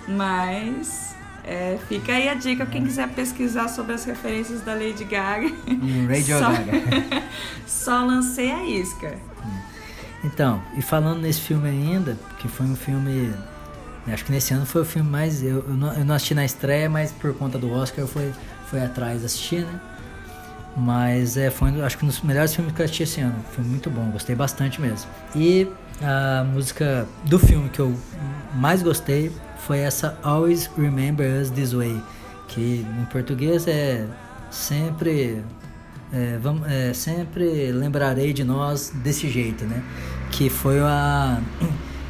mas 0.08 1.14
é, 1.44 1.78
fica 1.90 2.14
aí 2.14 2.30
a 2.30 2.34
dica 2.36 2.66
quem 2.66 2.84
quiser 2.86 3.10
pesquisar 3.10 3.68
sobre 3.68 3.94
as 3.94 4.06
referências 4.06 4.62
da 4.62 4.74
Lady 4.74 5.04
Gaga. 5.04 5.48
E 5.68 6.06
Radio 6.08 6.38
Só- 6.40 6.52
Gaga. 6.52 7.24
Só 7.68 8.06
lancei 8.06 8.52
a 8.52 8.64
isca. 8.64 9.18
Então, 10.24 10.62
e 10.76 10.82
falando 10.82 11.22
nesse 11.22 11.42
filme 11.42 11.68
ainda, 11.68 12.18
que 12.40 12.48
foi 12.48 12.66
um 12.66 12.76
filme. 12.76 13.34
Acho 14.08 14.26
que 14.26 14.32
nesse 14.32 14.54
ano 14.54 14.66
foi 14.66 14.82
o 14.82 14.86
filme 14.86 15.10
mais. 15.10 15.44
Eu, 15.44 15.64
eu, 15.68 15.74
não, 15.74 15.94
eu 15.94 16.06
não 16.06 16.16
assisti 16.16 16.34
na 16.34 16.46
estreia, 16.46 16.90
mas 16.90 17.12
por 17.12 17.34
conta 17.34 17.58
do 17.58 17.72
Oscar 17.72 18.00
eu 18.00 18.08
fui, 18.08 18.32
fui 18.68 18.82
atrás 18.82 19.24
assistir, 19.24 19.62
né? 19.62 19.80
Mas 20.76 21.38
é, 21.38 21.50
foi 21.50 21.82
acho 21.82 21.98
que 21.98 22.04
um 22.04 22.08
dos 22.08 22.22
melhores 22.22 22.56
filmes 22.56 22.74
que 22.74 22.82
eu 22.82 22.86
assisti 22.86 23.04
esse 23.04 23.22
ano. 23.22 23.36
Foi 23.52 23.64
muito 23.64 23.90
bom, 23.90 24.10
gostei 24.12 24.36
bastante 24.36 24.82
mesmo. 24.82 25.10
E 25.36 25.68
a 26.02 26.44
música 26.44 27.08
do 27.26 27.38
filme 27.38 27.70
que 27.70 27.80
eu 27.80 27.96
mais 28.56 28.82
gostei 28.82 29.32
foi 29.60 29.80
essa 29.80 30.18
Always 30.24 30.70
Remember 30.78 31.42
Us 31.42 31.50
This 31.50 31.74
Way, 31.74 32.02
que 32.48 32.86
em 33.00 33.06
português 33.06 33.68
é 33.68 34.06
sempre 34.50 35.44
é, 36.14 36.38
vamos, 36.38 36.72
é, 36.72 36.94
sempre 36.94 37.72
lembrarei 37.72 38.32
de 38.34 38.44
nós 38.44 38.92
desse 39.04 39.28
jeito, 39.28 39.66
né? 39.66 39.84
Que 40.32 40.48
foi 40.48 40.80
a 40.80 41.42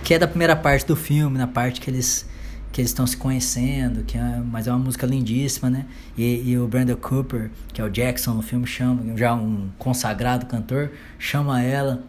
que 0.04 0.14
é 0.14 0.20
da 0.20 0.28
primeira 0.28 0.58
parte 0.58 0.86
do 0.86 0.96
filme, 0.96 1.38
na 1.38 1.48
parte 1.48 1.80
que 1.80 1.90
eles 1.90 2.28
que 2.74 2.82
eles 2.82 2.90
estão 2.90 3.06
se 3.06 3.16
conhecendo, 3.16 4.04
que 4.04 4.18
é, 4.18 4.42
mas 4.44 4.68
é 4.68 4.72
uma 4.72 4.80
música 4.80 5.06
lindíssima, 5.06 5.70
né? 5.70 5.86
E, 6.18 6.52
e 6.52 6.58
o 6.58 6.68
Brandon 6.68 6.96
Cooper, 6.98 7.50
que 7.72 7.80
é 7.80 7.84
o 7.84 7.90
Jackson 7.90 8.34
no 8.34 8.42
filme, 8.42 8.68
chama 8.68 9.16
já 9.16 9.34
um 9.34 9.70
consagrado 9.78 10.48
cantor, 10.48 10.92
chama 11.18 11.62
ela 11.62 12.04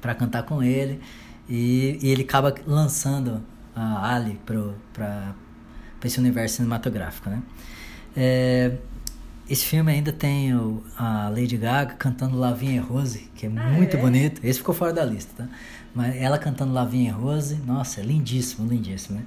para 0.00 0.14
cantar 0.14 0.42
com 0.44 0.62
ele 0.62 1.00
e, 1.48 1.98
e 2.02 2.10
ele 2.10 2.22
acaba 2.22 2.54
lançando 2.66 3.42
a 3.76 4.14
Ali 4.14 4.40
para 4.44 5.34
esse 6.02 6.18
universo 6.18 6.56
cinematográfico, 6.56 7.30
né? 7.30 7.42
É, 8.16 8.72
esse 9.50 9.64
filme 9.66 9.90
ainda 9.92 10.12
tem 10.12 10.54
o- 10.54 10.82
a 10.96 11.28
Lady 11.28 11.56
Gaga 11.56 11.94
cantando 11.94 12.38
Lavinha 12.38 12.80
Rose, 12.82 13.30
que 13.34 13.46
é 13.46 13.48
muito 13.48 13.96
é? 13.96 14.00
bonito. 14.00 14.40
Esse 14.44 14.58
ficou 14.60 14.74
fora 14.74 14.92
da 14.92 15.04
lista, 15.04 15.42
tá? 15.44 15.48
Mas 15.94 16.14
ela 16.16 16.38
cantando 16.38 16.72
Lavinha 16.72 17.12
Rose, 17.12 17.56
nossa, 17.66 18.00
é 18.00 18.04
lindíssimo, 18.04 18.68
lindíssimo, 18.68 19.18
né? 19.18 19.26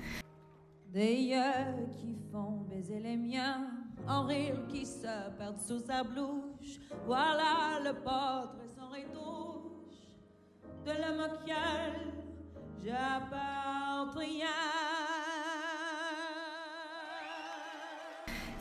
Des 0.94 1.16
yeux 1.32 1.88
qui 1.92 2.16
font 2.32 2.66
baiser 2.70 3.00
les 3.00 3.18
miens, 3.18 3.68
en 4.08 4.26
rire 4.28 4.66
qui 4.70 4.86
se 4.86 5.08
perdent 5.38 5.60
sous 5.60 5.80
sa 5.86 6.04
blouche. 6.04 6.80
Voilà 7.06 7.80
le 7.84 7.94
portrait 7.96 8.70
sans 8.78 8.90
retouche 8.90 10.08
de 10.86 10.92
l'homme 10.92 11.26
auquel 11.26 11.94
j'appartiens. 12.86 14.48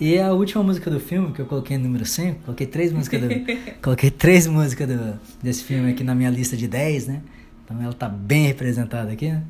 E 0.01 0.19
a 0.19 0.33
última 0.33 0.63
música 0.65 0.91
do 0.91 0.99
filme, 0.99 1.33
que 1.33 1.41
eu 1.41 1.47
coloquei 1.47 1.77
no 1.77 1.85
número 1.85 2.05
5, 2.05 2.41
coloquei 2.45 2.67
três 2.67 2.93
músicas 2.93 3.21
do, 3.21 3.29
coloquei 3.81 4.11
três 4.11 4.47
músicas 4.47 4.89
do, 4.89 5.21
desse 5.43 5.63
filme 5.63 5.93
aqui 5.93 6.03
na 6.03 6.15
minha 6.15 6.31
lista 6.31 6.57
de 6.57 6.67
10, 6.67 7.07
né? 7.07 7.23
Então 7.65 7.81
ela 7.81 7.93
tá 7.93 8.09
bem 8.09 8.47
representada 8.47 9.13
aqui, 9.13 9.29
né? 9.31 9.43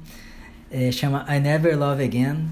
É, 0.71 0.91
chama 0.93 1.25
I 1.29 1.41
Never 1.41 1.79
Love 1.79 2.03
Again, 2.05 2.49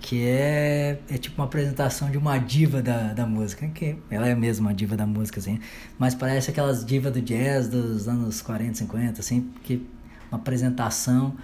que 0.00 0.26
é, 0.26 1.00
é 1.10 1.18
tipo 1.18 1.40
uma 1.40 1.46
apresentação 1.46 2.10
de 2.10 2.16
uma 2.16 2.38
diva 2.38 2.80
da, 2.80 3.12
da 3.12 3.26
música, 3.26 3.66
que 3.68 3.96
ela 4.10 4.28
é 4.28 4.34
mesmo 4.34 4.66
uma 4.66 4.74
diva 4.74 4.96
da 4.96 5.06
música, 5.06 5.40
assim, 5.40 5.58
mas 5.98 6.14
parece 6.14 6.50
aquelas 6.50 6.84
divas 6.84 7.12
do 7.12 7.20
jazz 7.20 7.68
dos 7.68 8.08
anos 8.08 8.40
40, 8.40 8.74
50, 8.74 9.20
assim, 9.20 9.50
que 9.64 9.86
uma 10.30 10.38
apresentação, 10.38 11.34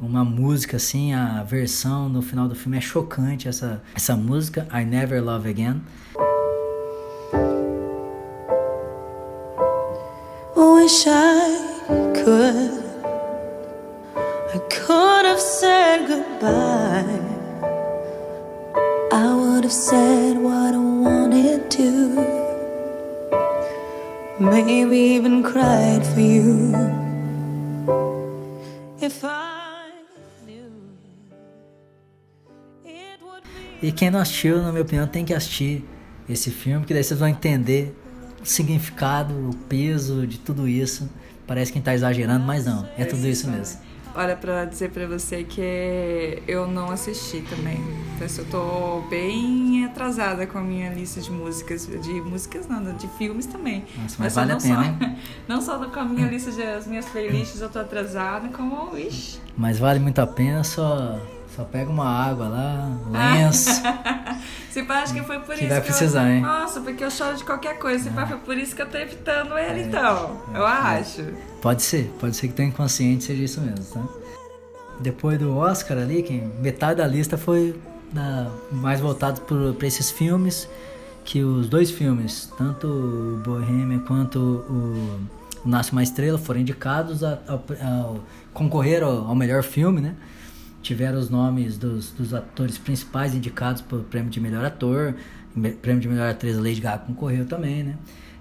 uma 0.00 0.24
música, 0.24 0.76
assim, 0.76 1.12
a 1.12 1.42
versão 1.42 2.08
no 2.08 2.22
final 2.22 2.48
do 2.48 2.54
filme 2.54 2.78
é 2.78 2.80
chocante, 2.80 3.48
essa, 3.48 3.82
essa 3.94 4.14
música, 4.16 4.66
I 4.72 4.84
Never 4.84 5.22
Love 5.22 5.48
Again. 5.48 5.82
Wish 10.56 11.06
I 11.06 11.58
could. 12.14 12.84
I 14.54 14.58
could 14.70 15.26
have 15.26 15.40
said 15.40 16.06
goodbye. 16.06 17.20
I 19.12 19.34
would 19.34 19.64
have 19.64 19.72
said 19.72 20.38
what 20.38 20.74
I 20.74 20.78
wanted 20.78 21.70
to. 21.72 22.38
Maybe 24.40 24.96
even 24.96 25.42
cried 25.42 26.06
for 26.06 26.20
you. 26.20 27.07
E 33.82 33.92
quem 33.92 34.10
não 34.10 34.20
assistiu, 34.20 34.60
na 34.60 34.70
minha 34.70 34.82
opinião, 34.82 35.06
tem 35.06 35.24
que 35.24 35.32
assistir 35.32 35.84
esse 36.28 36.50
filme, 36.50 36.84
que 36.84 36.92
daí 36.92 37.02
vocês 37.04 37.18
vão 37.18 37.28
entender 37.28 37.94
o 38.42 38.46
significado, 38.46 39.32
o 39.34 39.54
peso 39.68 40.26
de 40.26 40.38
tudo 40.38 40.66
isso. 40.68 41.08
Parece 41.46 41.72
que 41.72 41.80
tá 41.80 41.94
exagerando, 41.94 42.44
mas 42.44 42.66
não, 42.66 42.86
é 42.98 43.04
tudo 43.04 43.26
isso 43.26 43.48
mesmo. 43.50 43.80
Olha, 44.14 44.34
pra 44.34 44.64
dizer 44.64 44.90
pra 44.90 45.06
você 45.06 45.44
que 45.44 46.42
eu 46.48 46.66
não 46.66 46.90
assisti 46.90 47.40
também. 47.42 47.78
Então, 48.16 48.26
eu 48.38 48.44
tô 48.46 49.08
bem 49.08 49.84
atrasada 49.84 50.44
com 50.46 50.58
a 50.58 50.60
minha 50.60 50.92
lista 50.92 51.20
de 51.20 51.30
músicas, 51.30 51.86
de 51.86 52.20
músicas 52.20 52.66
não, 52.66 52.82
de 52.96 53.06
filmes 53.16 53.46
também. 53.46 53.84
Nossa, 53.96 54.16
mas 54.18 54.32
só- 54.32 54.40
vale 54.40 54.52
a 54.52 54.56
pena, 54.56 54.74
só, 54.74 54.82
hein? 54.82 55.16
Não 55.46 55.60
só 55.62 55.78
com 55.88 56.00
a 56.00 56.04
minha 56.04 56.26
lista 56.26 56.50
de 56.50 56.62
as 56.62 56.86
minhas 56.86 57.06
playlists 57.06 57.60
eu 57.60 57.68
tô 57.68 57.78
atrasada, 57.78 58.48
como 58.48 58.96
ixi, 58.98 59.38
Mas 59.56 59.78
vale 59.78 60.00
muito 60.00 60.18
a 60.18 60.26
pena, 60.26 60.64
só, 60.64 61.20
só 61.58 61.64
pega 61.64 61.90
uma 61.90 62.06
água 62.08 62.46
lá, 62.46 62.88
lenço. 63.10 63.82
Se 64.70 64.84
pá, 64.84 65.00
acho 65.02 65.12
que 65.12 65.22
foi 65.22 65.40
por 65.40 65.56
Que 65.56 65.62
isso 65.64 65.68
vai 65.68 65.80
que 65.80 65.86
precisar, 65.88 66.28
eu... 66.28 66.34
hein? 66.36 66.40
Nossa, 66.42 66.80
porque 66.80 67.02
eu 67.02 67.10
choro 67.10 67.36
de 67.36 67.42
qualquer 67.42 67.78
coisa. 67.80 68.04
Se 68.04 68.10
pá, 68.10 68.24
foi 68.28 68.36
por 68.38 68.56
isso 68.56 68.76
que 68.76 68.82
eu 68.82 68.88
tô 68.88 68.96
evitando 68.96 69.58
ele, 69.58 69.82
então. 69.88 70.40
É, 70.54 70.58
eu 70.58 70.64
acho. 70.66 71.24
Pode 71.60 71.82
ser, 71.82 72.14
pode 72.20 72.36
ser 72.36 72.46
que 72.46 72.54
teu 72.54 72.64
inconsciente 72.64 73.24
seja 73.24 73.42
isso 73.42 73.60
mesmo, 73.60 73.84
tá? 73.92 74.02
Depois 75.00 75.36
do 75.38 75.56
Oscar 75.56 75.98
ali, 75.98 76.22
que 76.22 76.40
metade 76.60 76.98
da 76.98 77.06
lista 77.08 77.36
foi 77.36 77.74
da- 78.12 78.46
mais 78.70 79.00
voltado 79.00 79.40
para 79.40 79.86
esses 79.86 80.12
filmes, 80.12 80.68
que 81.24 81.42
os 81.42 81.68
dois 81.68 81.90
filmes, 81.90 82.52
tanto 82.56 82.86
o 82.86 83.40
Bohemian 83.44 83.98
quanto 84.00 84.38
o, 84.38 84.72
o 85.64 85.68
Nasce 85.68 85.90
Uma 85.90 86.04
Estrela, 86.04 86.38
foram 86.38 86.60
indicados 86.60 87.24
a, 87.24 87.38
ao, 87.48 87.64
ao- 87.84 88.16
concorreram 88.54 89.08
ao, 89.08 89.26
ao 89.30 89.34
melhor 89.34 89.64
filme, 89.64 90.00
né? 90.00 90.14
Tiveram 90.82 91.18
os 91.18 91.28
nomes 91.28 91.76
dos, 91.76 92.10
dos 92.12 92.32
atores 92.32 92.78
principais 92.78 93.34
indicados 93.34 93.82
para 93.82 93.98
o 93.98 94.04
prêmio 94.04 94.30
de 94.30 94.40
melhor 94.40 94.64
ator, 94.64 95.14
prêmio 95.82 96.00
de 96.00 96.08
melhor 96.08 96.30
atriz 96.30 96.56
Lady 96.56 96.80
Gaga 96.80 97.04
concorreu 97.04 97.44
também, 97.46 97.82
né? 97.82 97.96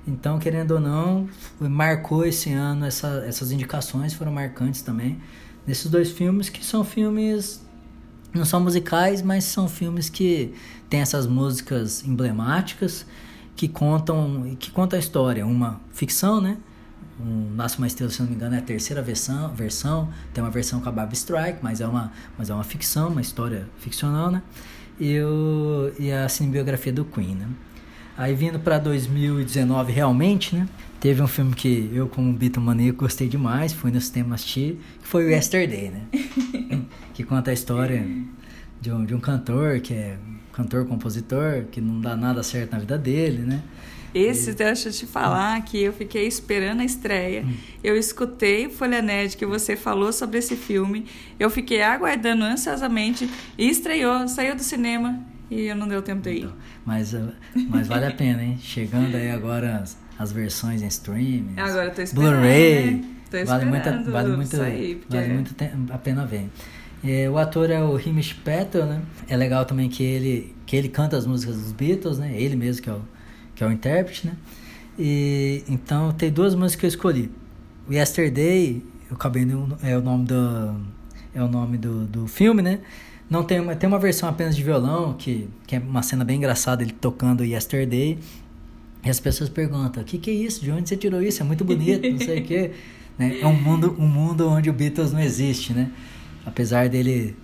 Então, 0.08 0.40
querendo 0.40 0.72
ou 0.72 0.80
não, 0.80 1.28
marcou 1.60 2.24
esse 2.26 2.52
ano, 2.54 2.86
essa- 2.86 3.24
essas 3.28 3.52
indicações 3.52 4.14
foram 4.14 4.32
marcantes 4.32 4.82
também, 4.82 5.18
nesses 5.66 5.90
dois 5.92 6.12
filmes, 6.12 6.48
que 6.48 6.64
são 6.66 6.84
filmes, 6.84 7.66
não 8.34 8.46
são 8.46 8.62
musicais, 8.62 9.22
mas 9.22 9.44
são 9.44 9.68
filmes 9.68 10.08
que 10.08 10.54
têm 10.90 11.02
essas 11.02 11.28
músicas 11.28 12.06
emblemáticas, 12.06 13.06
que 13.56 13.68
contam, 13.68 14.56
que 14.60 14.72
contam 14.72 14.96
a 14.96 15.00
história, 15.00 15.46
uma 15.46 15.82
ficção, 15.92 16.40
né? 16.40 16.58
Um 17.20 17.56
Nasce 17.56 17.78
uma 17.78 17.88
Estrela, 17.88 18.12
se 18.12 18.22
não 18.22 18.30
me 18.30 18.36
engano, 18.36 18.56
é 18.56 18.60
a 18.60 18.62
terceira 18.62 19.02
versão, 19.02 19.54
versão. 19.54 20.10
Tem 20.34 20.44
uma 20.44 20.52
versão 20.52 20.80
com 20.80 20.90
a 20.90 20.92
Barbra 20.92 21.16
Strike, 21.16 21.60
mas 21.62 21.82
é 21.82 21.88
uma, 21.88 22.12
mas 22.38 22.50
é 22.50 22.54
uma 22.54 22.64
ficção, 22.64 23.10
uma 23.10 23.22
história 23.22 23.68
ficcional, 23.80 24.30
né? 24.30 24.42
E, 25.00 25.20
o, 25.22 25.92
e 26.00 26.12
a 26.12 26.28
cinebiografia 26.30 26.94
do 26.94 27.06
Queen, 27.06 27.36
né? 27.36 27.48
Aí 28.18 28.34
vindo 28.34 28.60
para 28.60 28.80
2019 28.80 29.92
realmente, 29.92 30.56
né? 30.56 30.68
Teve 31.00 31.22
um 31.22 31.28
filme 31.28 31.54
que 31.54 31.92
eu 31.94 32.08
como 32.08 32.34
Beatle 32.34 32.64
maníaco 32.64 33.00
gostei 33.00 33.28
demais, 33.28 33.74
fui 33.74 33.92
no 33.92 34.02
cinema 34.02 34.36
assistir, 34.36 34.80
que 35.02 35.08
foi 35.08 35.26
o 35.26 35.30
Yesterday, 35.30 35.92
né? 35.92 36.02
que 37.14 37.24
conta 37.24 37.52
a 37.52 37.54
história 37.54 38.08
de 38.82 38.92
um, 38.92 39.06
de 39.06 39.14
um 39.14 39.20
cantor 39.20 39.80
que 39.80 39.94
é 39.94 40.18
cantor-compositor, 40.54 41.66
que 41.72 41.80
não 41.80 42.02
dá 42.02 42.16
nada 42.16 42.42
certo 42.42 42.72
na 42.72 42.80
vida 42.80 42.98
dele, 42.98 43.44
né? 43.44 43.62
Esse, 44.14 44.54
deixa 44.54 44.90
eu 44.90 44.94
te 44.94 45.06
falar 45.06 45.62
que 45.64 45.82
eu 45.82 45.94
fiquei 45.94 46.26
esperando 46.28 46.82
a 46.82 46.86
estreia. 46.86 47.46
Eu 47.84 47.96
escutei 47.98 48.70
Folha 48.70 49.02
Nerd 49.02 49.38
que 49.38 49.46
você 49.46 49.76
falou 49.76 50.12
sobre 50.12 50.40
esse 50.40 50.56
filme. 50.56 51.06
Eu 51.40 51.50
fiquei 51.50 51.82
aguardando 51.82 52.44
ansiosamente 52.44 53.30
e 53.58 53.70
estreou, 53.70 54.28
saiu 54.28 54.56
do 54.56 54.64
cinema 54.64 55.20
e 55.52 55.62
eu 55.68 55.76
não 55.76 55.88
deu 55.88 56.02
tempo 56.02 56.22
de 56.22 56.32
ir. 56.32 56.50
Mas, 56.86 57.14
uh, 57.14 57.32
mas 57.70 57.88
vale 57.88 58.06
a 58.06 58.12
pena, 58.12 58.44
hein? 58.44 58.58
Chegando 58.62 59.16
aí 59.16 59.30
agora 59.30 59.78
as, 59.78 59.98
as 60.18 60.32
versões 60.32 60.82
em 60.82 60.88
streaming. 60.88 61.54
Agora 61.58 61.86
eu 61.86 61.94
tô 61.94 62.02
esperando, 62.02 62.32
Blu-ray. 62.32 62.92
né? 62.92 63.04
Tô 63.30 63.46
Vale 63.46 63.66
muito, 63.66 64.12
vale 64.12 64.36
muito, 64.38 64.56
sair, 64.56 64.96
porque 64.96 65.18
vale 65.18 65.34
muito 65.34 65.54
a 65.92 65.98
pena 65.98 66.26
ver. 66.26 66.50
É, 67.04 67.30
o 67.30 67.38
ator 67.38 67.70
é 67.70 67.84
o 67.84 67.98
Hamish 67.98 68.34
Patel, 68.34 68.86
né? 68.86 69.02
É 69.28 69.36
legal 69.36 69.66
também 69.66 69.90
que 69.90 70.02
ele, 70.02 70.56
que 70.66 70.76
ele 70.78 70.88
canta 70.88 71.18
as 71.18 71.28
músicas 71.28 71.58
dos 71.58 71.74
Beatles, 71.74 72.18
né? 72.18 72.34
Ele 72.42 72.56
mesmo 72.56 72.82
que 72.82 72.90
é 72.90 72.94
o, 72.94 73.02
que 73.58 73.64
é 73.64 73.68
o 73.68 73.72
intérprete, 73.72 74.28
né? 74.28 74.34
E, 74.98 75.64
então 75.68 76.12
tem 76.14 76.32
duas 76.32 76.54
músicas 76.54 76.80
que 76.80 76.86
eu 76.86 76.90
escolhi. 76.90 77.32
O 77.90 77.94
Yesterday, 77.94 78.84
eu 79.10 79.16
acabei 79.16 79.46
no, 79.46 79.76
é 79.84 79.98
o 79.98 80.02
nome 80.02 80.26
do 80.26 80.76
é 81.34 81.42
o 81.42 81.48
nome 81.48 81.78
do, 81.78 82.06
do 82.06 82.28
filme, 82.28 82.62
né? 82.62 82.80
Não 83.30 83.44
tem 83.44 83.60
uma, 83.60 83.76
tem 83.76 83.88
uma 83.88 84.00
versão 84.00 84.30
apenas 84.30 84.56
de 84.56 84.64
violão 84.64 85.14
que, 85.14 85.50
que 85.66 85.76
é 85.76 85.80
uma 85.80 86.02
cena 86.02 86.24
bem 86.24 86.38
engraçada 86.38 86.82
ele 86.84 86.94
tocando 86.94 87.44
Yesterday. 87.44 88.20
E 89.04 89.10
as 89.10 89.20
pessoas 89.20 89.50
perguntam: 89.50 90.04
"O 90.04 90.06
que 90.06 90.18
que 90.20 90.30
é 90.30 90.34
isso? 90.34 90.62
De 90.62 90.72
onde 90.72 90.88
você 90.88 90.96
tirou 90.96 91.22
isso? 91.22 91.42
É 91.42 91.46
muito 91.46 91.66
bonito, 91.66 92.10
não 92.10 92.20
sei 92.20 92.40
o 92.40 92.44
quê". 92.46 92.72
Né? 93.18 93.40
É 93.42 93.48
um 93.48 93.56
mundo 93.60 93.96
um 93.98 94.06
mundo 94.06 94.48
onde 94.48 94.70
o 94.70 94.74
Beatles 94.74 95.12
não 95.12 95.20
existe, 95.20 95.74
né? 95.74 95.90
Apesar 96.46 96.88
dele 96.88 97.36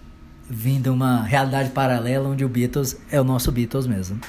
vindo 0.47 0.93
uma 0.93 1.23
realidade 1.23 1.71
paralela 1.71 2.29
onde 2.29 2.45
o 2.45 2.47
Beatles 2.47 2.95
é 3.09 3.19
o 3.19 3.23
nosso 3.23 3.51
Beatles 3.51 3.87
mesmo. 3.87 4.19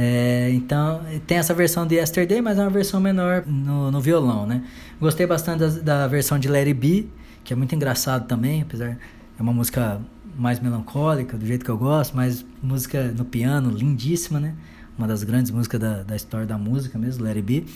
É, 0.00 0.52
então, 0.52 1.00
tem 1.26 1.38
essa 1.38 1.52
versão 1.52 1.84
de 1.84 1.96
Yesterday, 1.96 2.40
mas 2.40 2.56
é 2.56 2.62
uma 2.62 2.70
versão 2.70 3.00
menor 3.00 3.42
no, 3.44 3.90
no 3.90 4.00
violão, 4.00 4.46
né? 4.46 4.62
Gostei 5.00 5.26
bastante 5.26 5.58
da, 5.58 5.66
da 5.66 6.06
versão 6.06 6.38
de 6.38 6.48
It 6.48 6.72
Be, 6.72 7.10
que 7.42 7.52
é 7.52 7.56
muito 7.56 7.74
engraçado 7.74 8.28
também, 8.28 8.62
apesar 8.62 8.96
é 9.36 9.42
uma 9.42 9.52
música 9.52 10.00
mais 10.36 10.60
melancólica, 10.60 11.36
do 11.36 11.44
jeito 11.44 11.64
que 11.64 11.70
eu 11.70 11.76
gosto, 11.76 12.16
mas 12.16 12.46
música 12.62 13.10
no 13.10 13.24
piano, 13.24 13.70
lindíssima, 13.70 14.38
né? 14.38 14.54
Uma 14.96 15.08
das 15.08 15.24
grandes 15.24 15.50
músicas 15.50 15.80
da, 15.80 16.04
da 16.04 16.14
história 16.14 16.46
da 16.46 16.56
música 16.56 16.96
mesmo, 16.96 17.26
It 17.26 17.42
Be. 17.42 17.66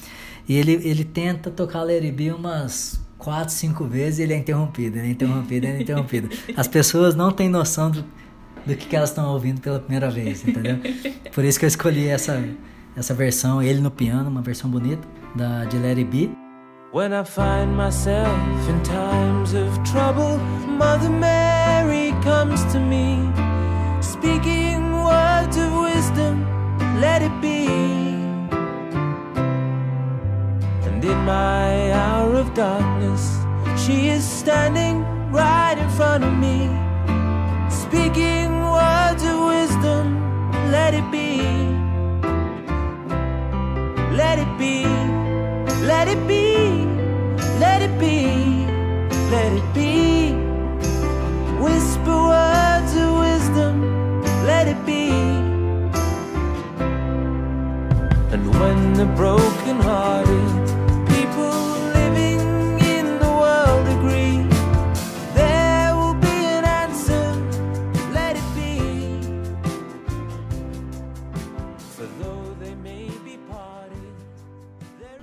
E 0.48 0.54
ele, 0.54 0.74
ele 0.74 1.04
tenta 1.04 1.50
tocar 1.50 1.82
It 1.88 2.08
Be 2.12 2.30
umas 2.30 3.00
quatro, 3.18 3.52
cinco 3.52 3.84
vezes 3.84 4.20
e 4.20 4.22
ele 4.22 4.34
é 4.34 4.36
interrompido, 4.36 4.96
ele 4.96 5.08
é 5.08 5.10
interrompido, 5.10 5.66
ele 5.66 5.78
é 5.78 5.82
interrompido. 5.82 6.28
As 6.56 6.68
pessoas 6.68 7.16
não 7.16 7.32
têm 7.32 7.48
noção 7.48 7.90
do, 7.90 8.04
do 8.66 8.76
que, 8.76 8.86
que 8.86 8.96
elas 8.96 9.10
estão 9.10 9.32
ouvindo 9.32 9.60
pela 9.60 9.78
primeira 9.78 10.10
vez, 10.10 10.46
entendeu? 10.46 10.78
Por 11.34 11.44
isso 11.44 11.58
que 11.58 11.64
eu 11.64 11.68
escolhi 11.68 12.08
essa, 12.08 12.42
essa 12.96 13.14
versão, 13.14 13.62
ele 13.62 13.80
no 13.80 13.90
piano, 13.90 14.30
uma 14.30 14.42
versão 14.42 14.70
bonita, 14.70 15.06
da, 15.34 15.64
de 15.64 15.76
It 15.78 16.04
Be. 16.04 16.30
When 16.92 17.14
I 17.14 17.24
find 17.24 17.74
myself 17.74 18.28
in 18.68 18.78
times 18.82 19.54
of 19.54 19.82
trouble, 19.82 20.36
Mother 20.68 21.08
Mary 21.08 22.12
comes 22.22 22.62
to 22.72 22.78
me, 22.78 23.18
speaking 24.02 24.92
words 25.02 25.56
of 25.56 25.72
wisdom, 25.72 26.46
let 27.00 27.22
it 27.22 27.32
be. 27.40 27.66
And 30.84 31.02
in 31.02 31.16
my 31.24 31.92
hour 31.92 32.34
of 32.34 32.52
darkness, 32.52 33.38
she 33.74 34.08
is 34.08 34.22
standing 34.22 35.02
right 35.32 35.78
in 35.78 35.88
front 35.96 36.24
of 36.24 36.32
me, 36.36 36.68
speaking 37.92 38.50
words 38.72 39.22
of 39.22 39.38
wisdom, 39.52 40.06
let 40.72 40.94
it 40.94 41.04
be. 41.12 41.42
Let 44.16 44.38
it 44.38 44.52
be. 44.58 44.86
Let 45.82 46.06
it 46.06 46.26
be, 46.28 46.86
let 47.58 47.82
it 47.82 47.98
be, 47.98 48.66
let 49.34 49.52
it 49.52 49.74
be. 49.74 50.32
Whisper 51.60 52.18
words 52.30 52.94
of 52.94 53.10
wisdom, 53.18 54.22
let 54.46 54.68
it 54.68 54.86
be. 54.86 55.10
And 58.32 58.42
when 58.60 58.94
the 58.94 59.06
broken 59.16 59.80
hearted 59.80 60.51
people 60.51 60.51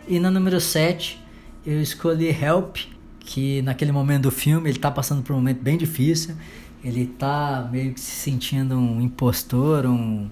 E 0.09 0.19
na 0.19 0.31
número 0.31 0.59
7, 0.59 1.21
eu 1.65 1.79
escolhi 1.81 2.29
Help, 2.29 2.77
que 3.19 3.61
naquele 3.61 3.91
momento 3.91 4.23
do 4.23 4.31
filme 4.31 4.69
ele 4.69 4.79
tá 4.79 4.89
passando 4.89 5.21
por 5.21 5.33
um 5.33 5.35
momento 5.35 5.61
bem 5.61 5.77
difícil. 5.77 6.35
Ele 6.83 7.05
tá 7.05 7.67
meio 7.71 7.93
que 7.93 7.99
se 7.99 8.11
sentindo 8.11 8.75
um 8.75 9.01
impostor, 9.01 9.85
um, 9.85 10.27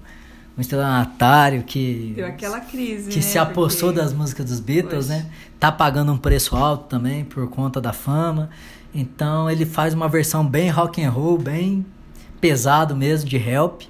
um 0.56 0.60
estelionatário 0.60 1.62
que, 1.62 2.12
Deu 2.16 2.26
aquela 2.26 2.58
crise, 2.60 3.08
que 3.08 3.16
né? 3.16 3.22
se 3.22 3.38
apossou 3.38 3.90
Porque- 3.90 4.00
das 4.02 4.12
músicas 4.12 4.46
dos 4.46 4.58
Beatles, 4.60 5.06
Poxa. 5.06 5.18
né? 5.20 5.30
Tá 5.60 5.70
pagando 5.70 6.12
um 6.12 6.16
preço 6.18 6.56
alto 6.56 6.86
também 6.88 7.24
por 7.24 7.48
conta 7.48 7.80
da 7.80 7.92
fama. 7.92 8.50
Então 8.92 9.48
ele 9.48 9.64
faz 9.64 9.94
uma 9.94 10.08
versão 10.08 10.44
bem 10.44 10.70
rock 10.70 11.00
and 11.04 11.10
roll, 11.10 11.38
bem 11.38 11.86
pesado 12.40 12.96
mesmo 12.96 13.28
de 13.28 13.36
Help. 13.36 13.82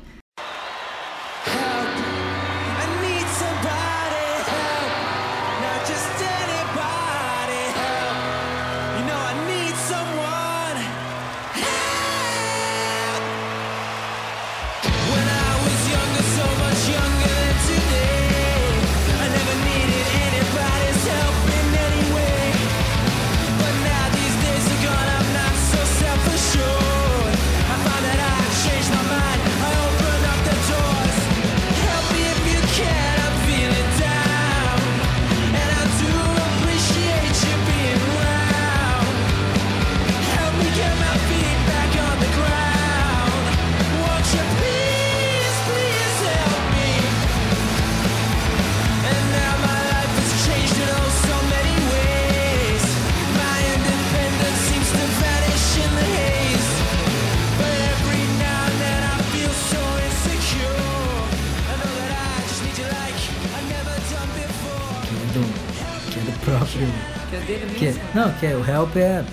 Que 67.30 67.36
é 67.36 67.40
dele 67.40 67.74
Que 67.78 67.84
é- 67.86 67.88
mesmo? 67.88 68.02
não, 68.14 68.32
que 68.32 68.46
é, 68.46 68.56
o 68.56 68.64
Help 68.64 68.96
é 68.96 69.24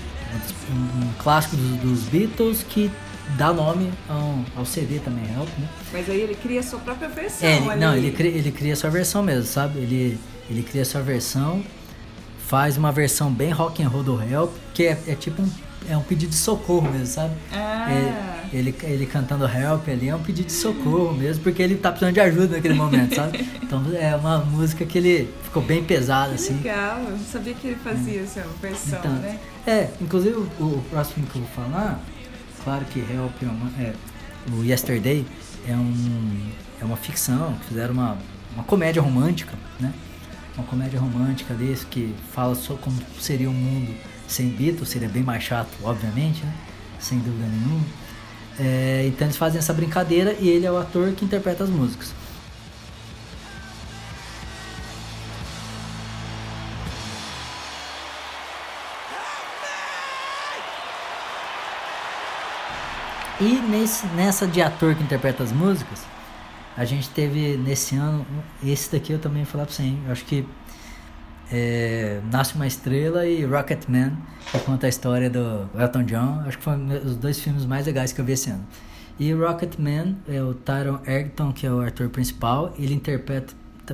um, 0.71 1.05
um 1.05 1.13
clássico 1.19 1.55
dos, 1.55 1.77
dos 1.79 1.99
Beatles 2.10 2.63
que 2.67 2.91
dá 3.38 3.51
nome 3.53 3.91
ao, 4.10 4.39
ao 4.58 4.65
CD 4.65 4.99
também, 4.99 5.23
Help, 5.34 5.49
né? 5.58 5.67
Mas 5.93 6.10
aí 6.10 6.21
ele 6.21 6.36
cria 6.36 6.60
a 6.60 6.63
sua 6.63 6.79
própria 6.79 7.08
versão. 7.10 7.47
É, 7.47 7.58
ele, 7.58 7.75
não, 7.75 7.95
ele 7.95 8.12
cria, 8.12 8.31
ele 8.31 8.51
cria 8.51 8.75
sua 8.75 8.89
versão 8.89 9.23
mesmo, 9.23 9.45
sabe? 9.45 9.79
Ele, 9.79 10.19
ele 10.49 10.62
cria 10.63 10.84
sua 10.86 11.01
versão, 11.01 11.63
faz 12.47 12.77
uma 12.77 12.91
versão 12.91 13.31
bem 13.31 13.51
rock 13.51 13.81
and 13.84 13.88
roll 13.89 14.03
do 14.03 14.21
Help, 14.21 14.51
que 14.73 14.86
é, 14.86 14.97
é 15.08 15.15
tipo 15.15 15.41
um, 15.41 15.49
é 15.89 15.98
um 15.98 16.02
pedido 16.02 16.30
de 16.30 16.36
socorro 16.36 16.89
mesmo, 16.91 17.08
sabe? 17.08 17.34
Ah. 17.52 17.91
É, 17.91 18.56
ele, 18.56 18.76
ele 18.84 19.06
cantando 19.06 19.45
Help 19.45 19.88
ali 19.89 20.10
é 20.10 20.15
um 20.15 20.21
pedido 20.21 20.48
de 20.48 20.54
socorro 20.54 21.13
mesmo, 21.13 21.43
porque 21.43 21.62
ele 21.62 21.76
tá 21.76 21.91
precisando 21.91 22.13
de 22.13 22.19
ajuda 22.19 22.56
naquele 22.56 22.74
momento, 22.74 23.15
sabe? 23.15 23.45
Então 23.65 23.84
é 23.95 24.15
uma 24.15 24.38
música 24.39 24.86
que 24.86 24.98
ele 24.98 25.34
ficou 25.43 25.62
bem 25.62 25.84
pesada, 25.84 26.30
Que 26.30 26.36
assim. 26.36 26.58
legal, 26.58 27.00
eu 27.00 27.12
não 27.12 27.19
sabia 27.19 27.54
que 27.56 27.67
ele 27.67 27.78
fazia 27.78 28.21
essa 28.21 28.45
versão, 28.62 29.00
Então, 29.00 29.12
né? 29.13 29.39
É, 29.65 29.89
inclusive 30.00 30.36
o, 30.36 30.48
o 30.60 30.84
próximo 30.89 31.26
que 31.26 31.38
eu 31.38 31.41
vou 31.41 31.52
falar, 31.52 32.00
claro 32.63 32.86
que 32.86 33.00
Help 33.00 33.41
é, 33.41 33.45
uma, 33.48 33.71
é 33.80 33.93
o 34.54 34.63
Yesterday 34.63 35.26
é 35.67 35.74
um 35.76 36.52
é 36.80 36.86
uma 36.86 36.98
ficção, 36.98 37.56
fizeram 37.67 37.93
uma, 37.93 38.17
uma 38.54 38.63
comédia 38.63 39.02
romântica, 39.02 39.54
né? 39.80 39.91
Uma 40.56 40.65
comédia 40.67 41.00
romântica 41.00 41.54
desse 41.54 41.86
que 41.88 42.13
fala 42.32 42.54
só 42.56 42.76
como 42.76 42.98
seria 43.19 43.50
um 43.50 43.54
mundo 43.54 43.93
sem 44.28 44.50
Beatles, 44.50 44.90
seria 44.90 45.10
bem 45.10 45.24
mais 45.24 45.44
chato, 45.44 45.70
obviamente, 45.84 46.44
né? 46.44 46.54
Sem 47.00 47.20
dúvida 47.20 47.46
nenhuma. 47.48 47.86
É, 48.60 49.06
então 49.08 49.28
eles 49.28 49.38
fazem 49.38 49.60
essa 49.60 49.74
brincadeira 49.74 50.36
e 50.40 50.48
ele 50.50 50.66
é 50.66 50.72
o 50.72 50.78
ator 50.78 51.12
que 51.12 51.26
interpreta 51.26 51.64
as 51.64 51.70
músicas. 51.70 52.14
E 63.40 63.60
nesse, 63.70 64.08
nessa 64.08 64.48
de 64.48 64.62
ator 64.62 64.96
que 64.96 65.04
interpreta 65.04 65.44
as 65.44 65.52
músicas, 65.52 66.00
a 66.78 66.86
gente 66.86 67.10
teve 67.10 67.58
nesse 67.58 67.96
ano, 67.96 68.26
esse 68.64 68.90
daqui 68.92 69.12
eu 69.12 69.20
também 69.20 69.44
vou 69.44 69.52
falar 69.52 69.66
pra 69.66 69.76
você, 69.76 69.84
hein? 69.84 70.02
Eu 70.06 70.12
acho 70.14 70.24
que 70.24 70.46
é, 71.51 72.19
Nasce 72.31 72.55
uma 72.55 72.67
Estrela 72.67 73.25
e 73.25 73.43
Rocketman, 73.45 74.13
que 74.51 74.60
conta 74.60 74.86
a 74.86 74.89
história 74.89 75.29
do 75.29 75.69
Elton 75.79 76.03
John. 76.03 76.41
Acho 76.45 76.58
que 76.58 76.63
foram 76.63 76.86
os 77.05 77.15
dois 77.15 77.39
filmes 77.39 77.65
mais 77.65 77.86
legais 77.86 78.12
que 78.12 78.19
eu 78.21 78.25
vi 78.25 78.34
esse 78.34 78.49
ano. 78.49 78.65
E 79.19 79.31
Rocketman 79.31 80.17
é 80.27 80.41
o 80.43 80.53
Tyron 80.53 80.99
Egerton, 81.05 81.53
que 81.53 81.65
é 81.65 81.71
o 81.71 81.79
ator 81.81 82.10
principal. 82.10 82.73
Ele 82.77 82.93
interpreta 82.93 83.53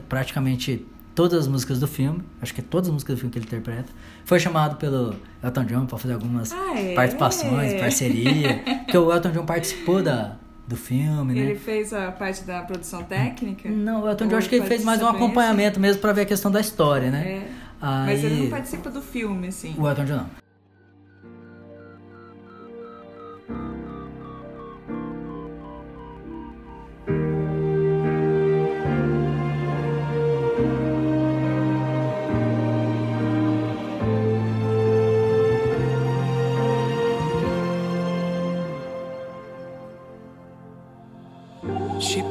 praticamente 0.10 0.86
todas 1.14 1.42
as 1.42 1.48
músicas 1.48 1.80
do 1.80 1.88
filme. 1.88 2.24
Acho 2.42 2.54
que 2.54 2.62
é 2.62 2.64
todas 2.68 2.88
as 2.88 2.94
músicas 2.94 3.16
do 3.16 3.20
filme 3.20 3.32
que 3.32 3.38
ele 3.38 3.46
interpreta. 3.46 3.92
Foi 4.26 4.40
chamado 4.40 4.78
pelo 4.78 5.16
Elton 5.44 5.66
John 5.66 5.86
para 5.86 5.98
fazer 5.98 6.14
algumas 6.16 6.52
Ah, 6.52 6.74
é? 6.80 6.96
participações, 6.96 7.80
parceria. 7.80 8.64
Porque 8.86 8.98
o 8.98 9.14
Elton 9.14 9.32
John 9.32 9.46
participou 9.46 10.02
da, 10.02 10.38
do 10.72 10.78
filme, 10.78 11.34
né? 11.34 11.42
Ele 11.42 11.56
fez 11.56 11.94
a 11.94 12.12
parte 12.12 12.44
da 12.44 12.62
produção 12.62 13.04
técnica? 13.04 13.70
Não, 13.70 14.04
o 14.04 14.10
Elton 14.10 14.26
John 14.26 14.32
Ou 14.32 14.38
acho 14.38 14.50
que 14.50 14.56
ele 14.56 14.66
fez 14.66 14.84
mais 14.84 15.02
um 15.02 15.08
acompanhamento 15.08 15.80
mesmo 15.80 16.02
para 16.02 16.14
ver 16.14 16.22
a 16.22 16.26
questão 16.26 16.50
da 16.50 16.60
história, 16.62 17.12
né? 17.12 17.28
É. 17.28 17.48
Mas 17.82 18.24
ele 18.24 18.36
Aí- 18.36 18.42
não 18.44 18.50
participa 18.50 18.90
do 18.90 19.02
filme, 19.02 19.48
assim. 19.48 19.76
O 19.78 19.88
Elton 19.88 20.06
John 20.06 20.16
não. 20.18 20.41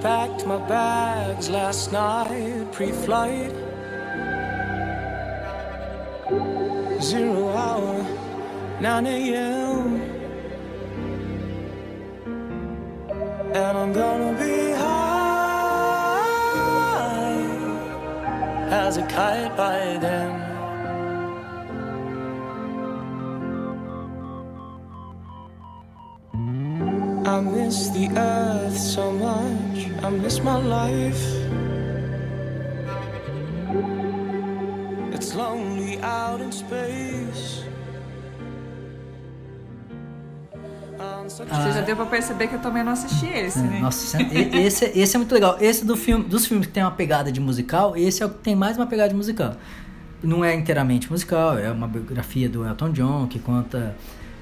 Packed 0.01 0.47
my 0.47 0.57
bags 0.67 1.51
last 1.51 1.93
night, 1.93 2.73
pre 2.73 2.91
flight. 2.91 3.53
Zero 7.03 7.49
hour, 7.49 8.03
9 8.81 9.07
a.m. 9.07 10.01
And 13.53 13.79
I'm 13.79 13.93
gonna 13.93 14.33
be 14.39 14.73
high 14.73 15.11
as 18.71 18.97
a 18.97 19.07
kite 19.07 19.57
by 19.57 19.99
then. 20.01 20.31
I 27.27 27.41
miss 27.41 27.89
the 27.91 28.09
earth 28.17 28.79
so 28.79 29.13
much. 29.13 29.70
I 30.03 30.11
miss 30.11 30.39
my 30.41 30.57
life. 30.57 31.23
It's 35.15 35.35
lonely 35.35 35.99
out 36.03 36.41
in 36.43 36.51
space. 36.53 37.61
Such 41.29 41.47
Você 41.49 41.73
já 41.73 41.81
deu 41.83 41.95
pra 41.95 42.07
perceber 42.07 42.49
que 42.49 42.57
eu 42.57 42.59
também 42.59 42.83
não 42.83 42.91
assisti 42.93 43.27
esse, 43.27 43.61
É, 43.61 43.63
né? 43.63 43.79
Nossa, 43.81 44.21
e- 44.21 44.57
esse, 44.67 44.87
esse 44.87 45.15
é 45.15 45.19
muito 45.19 45.33
legal. 45.33 45.57
Esse 45.61 45.85
do 45.85 45.97
filme, 45.97 46.25
dos 46.25 46.45
filmes 46.45 46.67
que 46.67 46.73
tem 46.73 46.83
uma 46.83 46.91
pegada 46.91 47.31
de 47.31 47.39
musical, 47.41 47.97
esse 47.97 48.21
é 48.21 48.27
o 48.27 48.31
que 48.31 48.39
tem 48.39 48.57
mais 48.57 48.77
uma 48.77 48.87
pegada 48.87 49.11
de 49.11 49.15
musical. 49.15 49.55
Não 50.23 50.45
é 50.45 50.53
inteiramente 50.55 51.09
musical, 51.11 51.57
é 51.57 51.71
uma 51.71 51.87
biografia 51.87 52.49
do 52.49 52.67
Elton 52.67 52.91
John 52.91 53.27
que 53.29 53.39
conta 53.39 53.95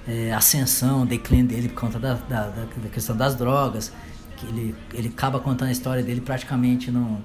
é, 0.09 0.33
a 0.33 0.39
ascensão, 0.39 1.03
o 1.03 1.07
declínio 1.07 1.47
dele 1.47 1.69
por 1.69 1.79
conta 1.83 1.99
da, 1.99 2.15
da, 2.15 2.45
da- 2.49 2.65
da 2.83 2.89
questão 2.91 3.15
das 3.15 3.35
drogas. 3.35 3.93
Que 4.39 4.47
ele, 4.47 4.75
ele 4.95 5.09
acaba 5.09 5.41
contando 5.41 5.69
a 5.69 5.73
história 5.73 6.03
dele 6.03 6.21
praticamente 6.21 6.91
num, 6.91 7.19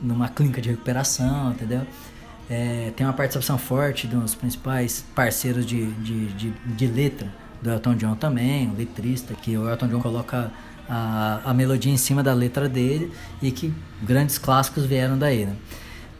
numa 0.00 0.28
clínica 0.28 0.60
de 0.60 0.70
recuperação, 0.70 1.52
entendeu? 1.52 1.86
É, 2.48 2.92
tem 2.96 3.06
uma 3.06 3.12
participação 3.12 3.56
forte 3.58 4.06
dos 4.06 4.34
principais 4.34 5.04
parceiros 5.14 5.64
de, 5.64 5.86
de, 5.92 6.26
de, 6.32 6.50
de 6.50 6.86
letra 6.86 7.32
do 7.62 7.70
Elton 7.70 7.94
John 7.94 8.14
também, 8.14 8.68
o 8.68 8.74
letrista, 8.74 9.34
que 9.34 9.56
o 9.56 9.68
Elton 9.68 9.88
John 9.88 10.00
coloca 10.00 10.50
a, 10.88 11.40
a 11.44 11.54
melodia 11.54 11.92
em 11.92 11.96
cima 11.96 12.22
da 12.22 12.34
letra 12.34 12.68
dele 12.68 13.12
e 13.40 13.52
que 13.52 13.72
grandes 14.02 14.38
clássicos 14.38 14.84
vieram 14.84 15.16
daí, 15.16 15.46
né? 15.46 15.54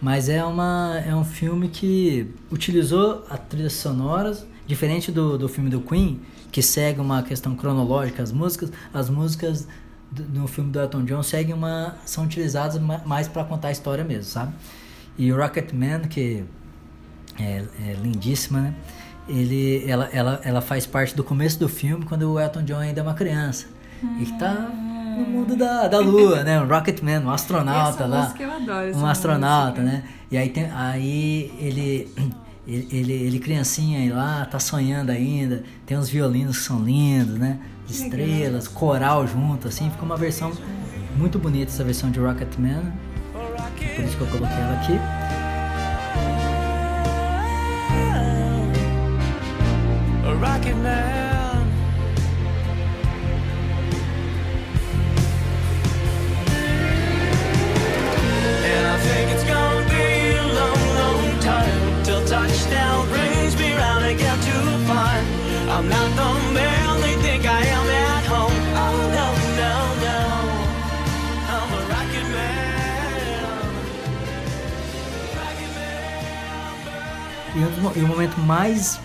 Mas 0.00 0.28
é, 0.28 0.42
uma, 0.44 1.02
é 1.04 1.14
um 1.14 1.24
filme 1.24 1.68
que 1.68 2.32
utilizou 2.50 3.24
a 3.28 3.36
trilhas 3.36 3.74
sonoras, 3.74 4.46
diferente 4.66 5.12
do, 5.12 5.36
do 5.36 5.48
filme 5.48 5.68
do 5.68 5.80
Queen, 5.80 6.20
que 6.50 6.62
segue 6.62 7.00
uma 7.00 7.22
questão 7.22 7.54
cronológica, 7.54 8.22
as 8.22 8.32
músicas, 8.32 8.72
as 8.94 9.10
músicas 9.10 9.68
no 10.32 10.46
filme 10.48 10.70
do 10.70 10.80
Elton 10.80 11.04
John 11.04 11.22
seguem 11.22 11.54
uma, 11.54 11.94
são 12.04 12.24
utilizadas 12.24 12.80
ma- 12.80 13.00
mais 13.06 13.28
para 13.28 13.44
contar 13.44 13.68
a 13.68 13.70
história 13.72 14.02
mesmo, 14.04 14.24
sabe? 14.24 14.52
E 15.18 15.32
o 15.32 15.36
Rocketman, 15.36 16.00
que 16.02 16.44
é, 17.38 17.64
é 17.88 17.92
lindíssima, 18.02 18.60
né? 18.60 18.74
Ele, 19.28 19.84
ela, 19.88 20.08
ela, 20.12 20.40
ela 20.44 20.60
faz 20.60 20.86
parte 20.86 21.14
do 21.14 21.22
começo 21.22 21.58
do 21.58 21.68
filme, 21.68 22.04
quando 22.04 22.22
o 22.32 22.40
Elton 22.40 22.62
John 22.64 22.78
ainda 22.78 23.00
é 23.00 23.02
uma 23.02 23.14
criança. 23.14 23.66
E 24.18 24.24
que 24.24 24.38
tá 24.38 24.52
no 24.52 25.24
mundo 25.26 25.54
da, 25.56 25.86
da 25.86 25.98
lua, 26.00 26.42
né? 26.42 26.60
Um 26.60 26.66
Rocketman, 26.66 27.20
um 27.20 27.30
astronauta 27.30 28.06
lá. 28.06 28.34
eu 28.40 28.50
adoro, 28.50 28.96
Um 28.96 29.06
astronauta, 29.06 29.80
música. 29.82 29.98
né? 29.98 30.04
E 30.30 30.36
aí, 30.36 30.48
tem, 30.48 30.70
aí 30.72 31.52
ele, 31.60 32.08
ele, 32.66 32.88
ele, 32.90 33.12
ele 33.12 33.38
criancinha 33.38 34.00
aí 34.00 34.08
lá, 34.10 34.44
tá 34.46 34.58
sonhando 34.58 35.10
ainda. 35.12 35.62
Tem 35.86 35.96
uns 35.98 36.08
violinos 36.08 36.58
que 36.58 36.64
são 36.64 36.82
lindos, 36.82 37.38
né? 37.38 37.58
Estrelas, 37.90 38.68
coral 38.68 39.26
junto, 39.26 39.68
assim. 39.68 39.90
Fica 39.90 40.04
uma 40.04 40.16
versão 40.16 40.52
muito 41.16 41.38
bonita, 41.38 41.70
essa 41.70 41.84
versão 41.84 42.10
de 42.10 42.20
Rocketman. 42.20 42.92
Por 43.96 44.04
isso 44.04 44.16
que 44.16 44.22
eu 44.22 44.26
coloquei 44.28 44.56
ela 44.56 44.74
aqui. 44.80 45.29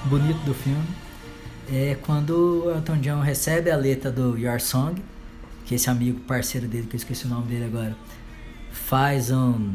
Bonito 0.05 0.37
do 0.45 0.53
filme 0.53 0.85
é 1.71 1.97
quando 2.01 2.65
o 2.65 2.71
Elton 2.71 2.97
John 2.97 3.21
recebe 3.21 3.71
a 3.71 3.75
letra 3.75 4.11
do 4.11 4.37
Your 4.37 4.59
Song, 4.59 5.01
que 5.65 5.73
esse 5.73 5.89
amigo 5.89 6.19
parceiro 6.21 6.67
dele, 6.67 6.85
que 6.87 6.95
eu 6.95 6.97
esqueci 6.97 7.25
o 7.25 7.29
nome 7.29 7.47
dele 7.47 7.65
agora, 7.65 7.95
faz 8.71 9.31
um 9.31 9.73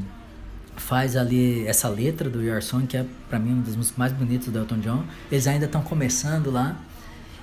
faz 0.77 1.17
ali 1.17 1.67
essa 1.67 1.89
letra 1.89 2.31
do 2.31 2.43
Your 2.43 2.63
Song, 2.63 2.87
que 2.87 2.97
é 2.97 3.05
pra 3.29 3.39
mim 3.39 3.53
uma 3.53 3.63
das 3.63 3.77
músicas 3.77 3.99
mais 3.99 4.13
bonitas 4.13 4.49
do 4.49 4.59
Elton 4.59 4.79
John. 4.79 5.05
Eles 5.31 5.47
ainda 5.47 5.67
estão 5.67 5.83
começando 5.83 6.51
lá. 6.51 6.77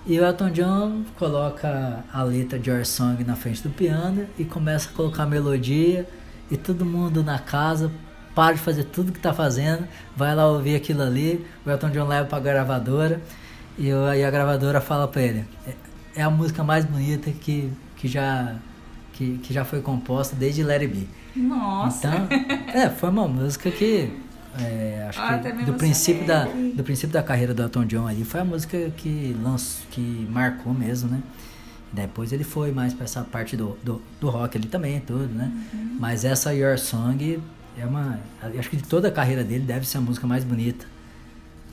E 0.06 0.19
o 0.19 0.26
Elton 0.26 0.52
John 0.52 1.04
coloca 1.19 2.04
a 2.12 2.23
letra 2.23 2.58
de 2.58 2.69
Your 2.69 2.86
Song 2.86 3.21
na 3.26 3.36
frente 3.36 3.62
do 3.62 3.69
piano 3.69 4.26
e 4.39 4.45
começa 4.45 4.89
a 4.89 4.93
colocar 4.93 5.23
a 5.23 5.28
melodia 5.28 6.08
e 6.50 6.56
todo 6.56 6.86
mundo 6.86 7.21
na 7.21 7.38
casa 7.38 7.91
para 8.38 8.54
de 8.54 8.62
fazer 8.62 8.84
tudo 8.84 9.12
que 9.12 9.19
tá 9.19 9.34
fazendo, 9.34 9.88
vai 10.15 10.36
lá 10.36 10.45
ouvir 10.47 10.76
aquilo 10.76 11.02
ali, 11.02 11.43
o 11.65 11.69
Elton 11.71 11.89
John 11.89 12.06
leva 12.08 12.28
pra 12.28 12.39
gravadora 12.39 13.19
e, 13.80 13.88
eu- 13.88 14.13
e 14.13 14.23
a 14.23 14.30
gravadora 14.30 14.80
fala 14.80 15.08
pra 15.08 15.23
ele, 15.23 15.43
é, 15.67 15.73
é 16.17 16.21
a 16.21 16.30
música 16.30 16.63
mais 16.63 16.86
bonita 16.86 17.32
que, 17.32 17.71
que, 17.95 18.08
já, 18.08 18.54
que, 19.13 19.39
que 19.39 19.52
já 19.52 19.65
foi 19.65 19.82
composta 19.82 20.36
desde 20.36 20.63
Let 20.63 20.82
It 20.84 20.88
Be. 20.93 21.08
Nossa. 21.36 22.08
Então, 22.08 22.28
é, 22.80 22.89
foi 22.91 23.10
uma 23.10 23.28
música 23.28 23.71
que 23.71 24.13
é, 24.60 25.08
acho 25.10 25.19
Ah, 25.19 25.39
que 25.39 25.65
do 25.65 25.73
princípio, 25.73 26.28
da, 26.28 26.45
do 26.76 26.84
princípio 26.84 27.13
da 27.13 27.23
carreira 27.23 27.56
do 27.56 27.63
Elton 27.63 27.86
John 27.86 28.08
ali 28.08 28.23
foi 28.23 28.41
a 28.41 28.45
música 28.45 28.91
que 28.97 29.36
lançou, 29.41 29.82
que 29.89 30.28
marcou 30.32 30.73
mesmo, 30.76 31.10
né? 31.10 31.21
Depois 31.91 32.32
ele 32.32 32.43
foi 32.43 32.71
mais 32.71 32.93
pra 32.93 33.06
essa 33.06 33.21
parte 33.21 33.58
do, 33.58 33.76
do, 33.84 34.00
do 34.21 34.30
rock 34.30 34.58
ali 34.58 34.67
também, 34.67 35.00
tudo, 35.00 35.28
né? 35.34 35.52
Uhum. 35.73 35.97
Mas 36.00 36.23
essa 36.23 36.54
Your 36.54 36.78
Song 36.78 37.39
é 37.78 37.86
uma. 37.86 38.20
Acho 38.58 38.70
que 38.70 38.78
de 38.78 38.84
toda 38.84 39.08
a 39.08 39.12
carreira 39.12 39.44
dele 39.44 39.63
deve 39.66 39.88
ser 39.88 39.98
a 39.98 40.02
música 40.02 40.26
mais 40.28 40.44
bonita 40.44 40.86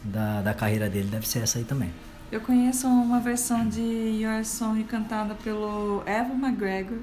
da, 0.04 0.42
da 0.42 0.54
carreira 0.54 0.88
dele, 0.88 1.08
deve 1.10 1.26
ser 1.26 1.40
essa 1.40 1.58
aí 1.58 1.64
também. 1.64 1.90
Eu 2.32 2.40
conheço 2.40 2.86
uma 2.88 3.20
versão 3.20 3.68
de 3.68 3.80
Your 3.80 4.44
Song 4.44 4.82
cantada 4.84 5.34
pelo 5.36 6.02
Evan 6.06 6.34
McGregor. 6.46 6.98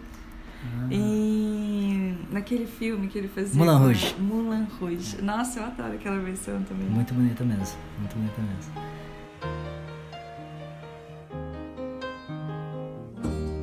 E 0.92 2.14
naquele 2.32 2.68
filme 2.68 3.08
que 3.08 3.18
ele 3.18 3.28
fazia. 3.28 3.64
A- 3.64 3.78
Rouge. 3.78 4.16
Moulin 4.20 4.68
Rouge. 4.80 5.20
Nossa, 5.22 5.60
eu 5.60 5.66
adoro 5.66 5.94
aquela 5.94 6.20
versão 6.20 6.62
também. 6.64 6.88
Muito 6.88 7.14
bonita 7.16 7.44
mesmo, 7.44 7.78
muito 8.00 8.16
bonita 8.16 8.42
mesmo. 8.42 8.72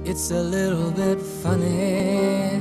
It's 0.05 0.31
a 0.33 0.42
little 0.42 0.90
bit 0.90 1.20
funny, 1.42 2.61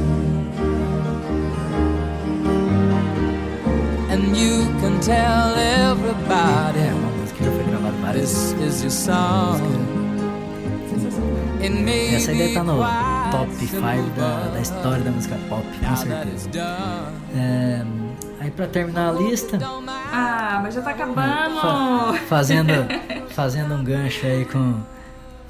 And 4.31 4.37
you 4.37 4.65
can 4.79 4.97
tell 5.01 5.55
everybody 5.57 6.79
É 6.79 6.93
uma 6.93 7.09
música 7.17 7.37
que 7.37 7.43
já 7.43 7.51
foi 7.51 7.63
gravada 7.65 7.97
várias 8.01 8.53
this 8.53 8.75
is 8.75 8.81
your 8.81 8.91
song. 8.91 9.61
Essa 12.15 12.31
be 12.31 12.39
estar 12.43 12.63
no 12.63 12.77
top 13.31 13.53
5 13.55 13.81
da, 14.17 14.47
da 14.53 14.59
história 14.61 15.03
da 15.03 15.11
música 15.11 15.37
pop, 15.49 15.63
com 15.63 15.95
certeza. 15.97 16.49
É, 17.35 17.81
aí 18.39 18.49
pra 18.51 18.67
terminar 18.67 19.09
a 19.09 19.11
lista. 19.11 19.59
Ah, 20.13 20.59
mas 20.63 20.75
já 20.75 20.81
tá 20.81 20.91
fa- 20.95 20.95
acabando! 20.95 22.17
fazendo, 22.27 22.71
fazendo 23.35 23.75
um 23.75 23.83
gancho 23.83 24.25
aí 24.25 24.45
com, 24.45 24.75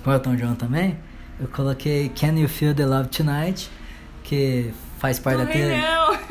com 0.03 0.09
o 0.09 0.13
Elton 0.13 0.35
John 0.35 0.55
também, 0.55 0.97
eu 1.39 1.47
coloquei 1.47 2.09
Can 2.09 2.33
You 2.39 2.49
Feel 2.49 2.73
the 2.73 2.85
Love 2.85 3.07
Tonight, 3.09 3.69
que 4.23 4.73
faz 4.99 5.17
parte, 5.17 5.37
Do 5.37 5.45
da 5.45 5.51
trilha, 5.51 5.77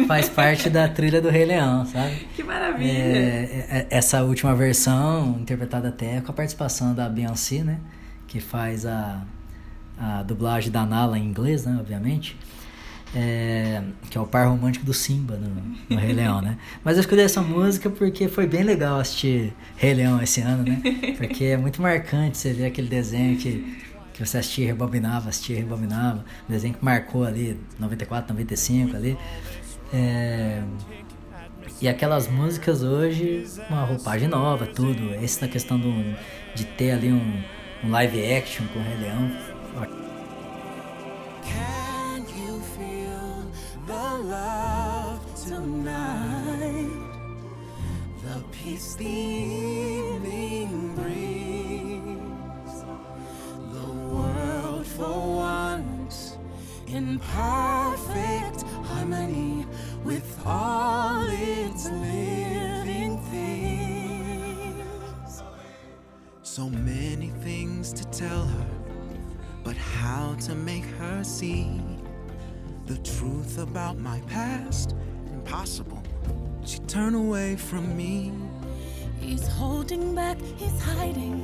Faz 0.06 0.28
parte 0.28 0.68
da 0.70 0.88
trilha 0.88 1.20
do 1.20 1.28
Rei 1.28 1.44
Leão, 1.44 1.84
sabe? 1.86 2.26
Que 2.34 2.42
maravilha! 2.42 2.90
É, 2.90 3.66
é, 3.70 3.86
essa 3.90 4.22
última 4.22 4.54
versão, 4.54 5.38
interpretada 5.40 5.88
até 5.88 6.20
com 6.20 6.30
a 6.30 6.34
participação 6.34 6.94
da 6.94 7.08
Beyoncé, 7.08 7.62
né? 7.62 7.78
Que 8.26 8.40
faz 8.40 8.86
a, 8.86 9.22
a 9.98 10.22
dublagem 10.22 10.70
da 10.70 10.84
Nala 10.86 11.18
em 11.18 11.24
inglês, 11.24 11.64
né? 11.64 11.76
Obviamente. 11.78 12.36
É, 13.14 13.82
que 14.08 14.16
é 14.16 14.20
o 14.20 14.26
par 14.26 14.46
romântico 14.46 14.86
do 14.86 14.94
Simba 14.94 15.36
no, 15.36 15.50
no 15.88 16.00
Rei 16.00 16.12
Leão, 16.12 16.40
né? 16.40 16.56
Mas 16.84 16.96
eu 16.96 17.00
escolhi 17.00 17.22
essa 17.22 17.42
música 17.42 17.90
porque 17.90 18.28
foi 18.28 18.46
bem 18.46 18.62
legal 18.62 19.00
assistir 19.00 19.52
Rei 19.76 19.94
Leão 19.94 20.22
esse 20.22 20.40
ano, 20.40 20.62
né? 20.62 20.80
Porque 21.18 21.44
é 21.44 21.56
muito 21.56 21.82
marcante 21.82 22.38
você 22.38 22.52
ver 22.52 22.66
aquele 22.66 22.88
desenho 22.88 23.36
que, 23.36 23.76
que 24.12 24.24
você 24.24 24.38
assistia 24.38 24.64
e 24.64 24.68
rebobinava, 24.68 25.28
assistia 25.28 25.56
e 25.56 25.58
rebobinava. 25.58 26.24
Um 26.48 26.52
desenho 26.52 26.74
que 26.74 26.84
marcou 26.84 27.24
ali, 27.24 27.58
94, 27.80 28.32
95 28.32 28.96
ali. 28.96 29.18
É, 29.92 30.62
e 31.80 31.88
aquelas 31.88 32.28
músicas 32.28 32.82
hoje, 32.82 33.46
uma 33.68 33.84
roupagem 33.84 34.28
nova, 34.28 34.66
tudo. 34.66 35.14
Esse 35.14 35.40
na 35.40 35.48
questão 35.48 35.78
do, 35.78 36.16
de 36.54 36.64
ter 36.64 36.92
ali 36.92 37.12
um, 37.12 37.42
um 37.82 37.90
live 37.90 38.32
action 38.34 38.66
com 38.68 38.78
o 38.78 38.82
Rei 38.82 38.96
Leão. 38.96 39.30
Can 41.42 42.24
you 42.36 42.60
feel 42.76 43.46
the 43.86 44.08
love 44.24 45.20
tonight? 45.48 46.90
The 48.22 48.40
peace 48.52 48.94
the 48.96 49.99
see 71.40 71.80
the 72.84 72.98
truth 72.98 73.56
about 73.56 73.96
my 73.96 74.20
past? 74.28 74.94
Impossible. 75.32 76.02
She 76.66 76.80
turned 76.80 77.16
away 77.16 77.56
from 77.56 77.96
me. 77.96 78.30
He's 79.18 79.46
holding 79.48 80.14
back, 80.14 80.36
he's 80.58 80.78
hiding. 80.82 81.40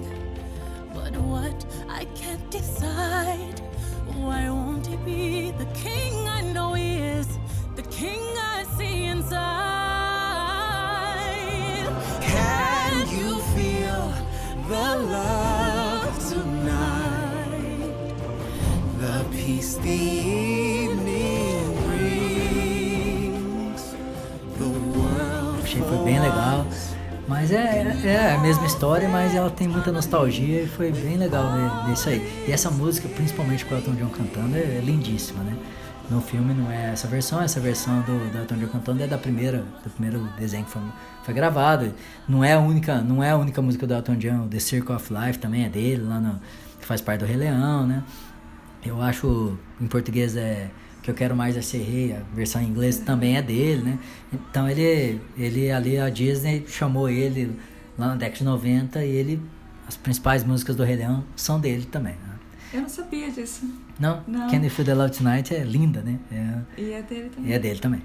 But 0.92 1.16
what 1.16 1.64
I 1.88 2.04
can't 2.20 2.50
decide. 2.50 3.58
Why 4.26 4.50
won't 4.50 4.86
he 4.86 4.96
be 4.98 5.52
the 5.52 5.68
king 5.86 6.28
I 6.28 6.42
know 6.42 6.74
he 6.74 6.98
is? 6.98 7.28
The 7.74 7.86
king 8.00 8.24
I 8.54 8.64
see 8.76 9.04
inside. 9.04 9.46
Can 12.20 13.08
you 13.18 13.30
feel 13.54 14.12
the 14.68 14.88
love 15.14 15.65
peace 19.46 19.76
the 19.76 19.88
evening 19.88 21.72
brings. 21.86 23.94
The 24.58 24.64
world 24.64 25.62
Achei 25.62 25.80
que 25.80 25.88
foi 25.88 26.04
bem 26.04 26.20
legal. 26.20 26.66
Mas 27.28 27.52
é, 27.52 27.96
é, 28.04 28.08
é 28.08 28.34
a 28.34 28.38
mesma 28.38 28.66
história, 28.66 29.08
mas 29.08 29.34
ela 29.34 29.50
tem 29.50 29.68
muita 29.68 29.92
nostalgia 29.92 30.62
e 30.62 30.66
foi 30.66 30.92
bem 30.92 31.16
legal 31.16 31.44
ver 31.84 31.92
isso 31.92 32.08
aí. 32.08 32.44
E 32.46 32.52
essa 32.52 32.70
música, 32.70 33.08
principalmente 33.08 33.64
com 33.64 33.74
o 33.74 33.78
Elton 33.78 33.94
John 33.94 34.08
cantando, 34.08 34.56
é, 34.56 34.60
é 34.60 34.80
lindíssima, 34.80 35.42
né? 35.44 35.56
No 36.10 36.20
filme 36.20 36.54
não 36.54 36.70
é 36.70 36.92
essa 36.92 37.08
versão, 37.08 37.42
essa 37.42 37.58
versão 37.58 38.00
do, 38.02 38.30
do 38.30 38.38
Elton 38.38 38.56
John 38.56 38.68
cantando 38.68 39.02
é 39.02 39.06
da 39.06 39.18
primeira, 39.18 39.64
do 39.82 39.90
primeiro 39.90 40.28
desenho 40.38 40.64
que 40.64 40.70
foi, 40.70 40.82
foi 41.24 41.34
gravado. 41.34 41.92
Não 42.28 42.42
é 42.42 42.52
a 42.52 42.58
única, 42.58 43.00
não 43.00 43.22
é 43.22 43.30
a 43.30 43.36
única 43.36 43.62
música 43.62 43.86
do 43.86 43.94
Elton 43.94 44.16
John, 44.16 44.48
The 44.48 44.58
Circle 44.58 44.94
of 44.94 45.12
Life 45.12 45.38
também 45.38 45.64
é 45.64 45.68
dele, 45.68 46.02
lá 46.02 46.20
no, 46.20 46.40
que 46.80 46.86
faz 46.86 47.00
parte 47.00 47.20
do 47.20 47.26
Rei 47.26 47.36
Leão, 47.36 47.86
né? 47.86 48.02
Eu 48.86 49.00
acho, 49.02 49.56
em 49.80 49.86
português 49.86 50.36
é 50.36 50.70
que 51.02 51.10
eu 51.10 51.14
quero 51.14 51.36
mais 51.36 51.56
é 51.56 51.62
ser 51.62 51.78
rei, 51.82 52.12
a 52.12 52.20
versão 52.34 52.60
em 52.60 52.66
inglês 52.66 52.98
também 52.98 53.36
é 53.36 53.42
dele, 53.42 53.82
né? 53.82 53.98
Então 54.32 54.68
ele, 54.68 55.20
ele 55.36 55.70
ali 55.70 55.98
a 55.98 56.10
Disney 56.10 56.64
chamou 56.66 57.08
ele 57.08 57.56
lá 57.96 58.08
na 58.08 58.16
década 58.16 58.38
de 58.38 58.44
90 58.44 59.04
e 59.04 59.10
ele, 59.10 59.40
as 59.86 59.96
principais 59.96 60.42
músicas 60.42 60.74
do 60.74 60.82
Rei 60.82 60.96
Leão 60.96 61.22
são 61.36 61.60
dele 61.60 61.84
também. 61.84 62.14
Né? 62.14 62.34
Eu 62.74 62.80
não 62.82 62.88
sabia 62.88 63.30
disso. 63.30 63.70
Não? 64.00 64.20
Não. 64.26 64.48
Can 64.50 64.56
You 64.64 64.70
Feel 64.70 64.84
the 64.84 64.94
Love 64.94 65.16
Tonight 65.16 65.54
é 65.54 65.62
linda, 65.62 66.02
né? 66.02 66.18
É, 66.32 66.80
E 66.80 66.90
é 66.92 67.02
dele 67.02 67.30
também. 67.30 67.50
e 67.50 67.54
é 67.54 67.58
dele 67.60 67.78
também. 67.78 68.02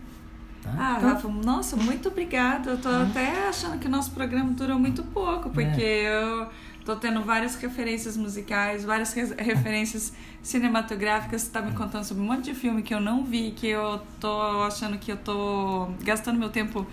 Tá? 0.61 0.71
Ah, 0.77 0.95
Então, 0.99 1.09
Rafa, 1.09 1.27
nossa, 1.27 1.75
muito 1.75 2.07
obrigada. 2.09 2.69
Eu 2.71 2.77
tô 2.77 2.87
até 2.87 3.47
achando 3.49 3.79
que 3.79 3.87
o 3.87 3.89
nosso 3.89 4.11
programa 4.11 4.51
durou 4.51 4.77
muito 4.77 5.01
pouco, 5.05 5.49
porque 5.49 5.81
eu 5.81 6.47
tô 6.85 6.95
tendo 6.95 7.21
várias 7.23 7.55
referências 7.55 8.17
musicais, 8.17 8.83
várias 8.83 9.13
re- 9.13 9.35
referências 9.37 10.13
cinematográficas. 10.41 11.43
Você 11.43 11.51
tá 11.51 11.61
me 11.61 11.71
contando 11.73 12.03
sobre 12.03 12.23
um 12.23 12.25
monte 12.27 12.45
de 12.45 12.53
filme 12.55 12.81
que 12.81 12.93
eu 12.93 12.99
não 12.99 13.23
vi, 13.23 13.51
que 13.51 13.67
eu 13.67 14.01
tô 14.19 14.41
achando 14.63 14.97
que 14.97 15.11
eu 15.11 15.17
tô 15.17 15.87
gastando 16.03 16.37
meu 16.39 16.49
tempo 16.49 16.85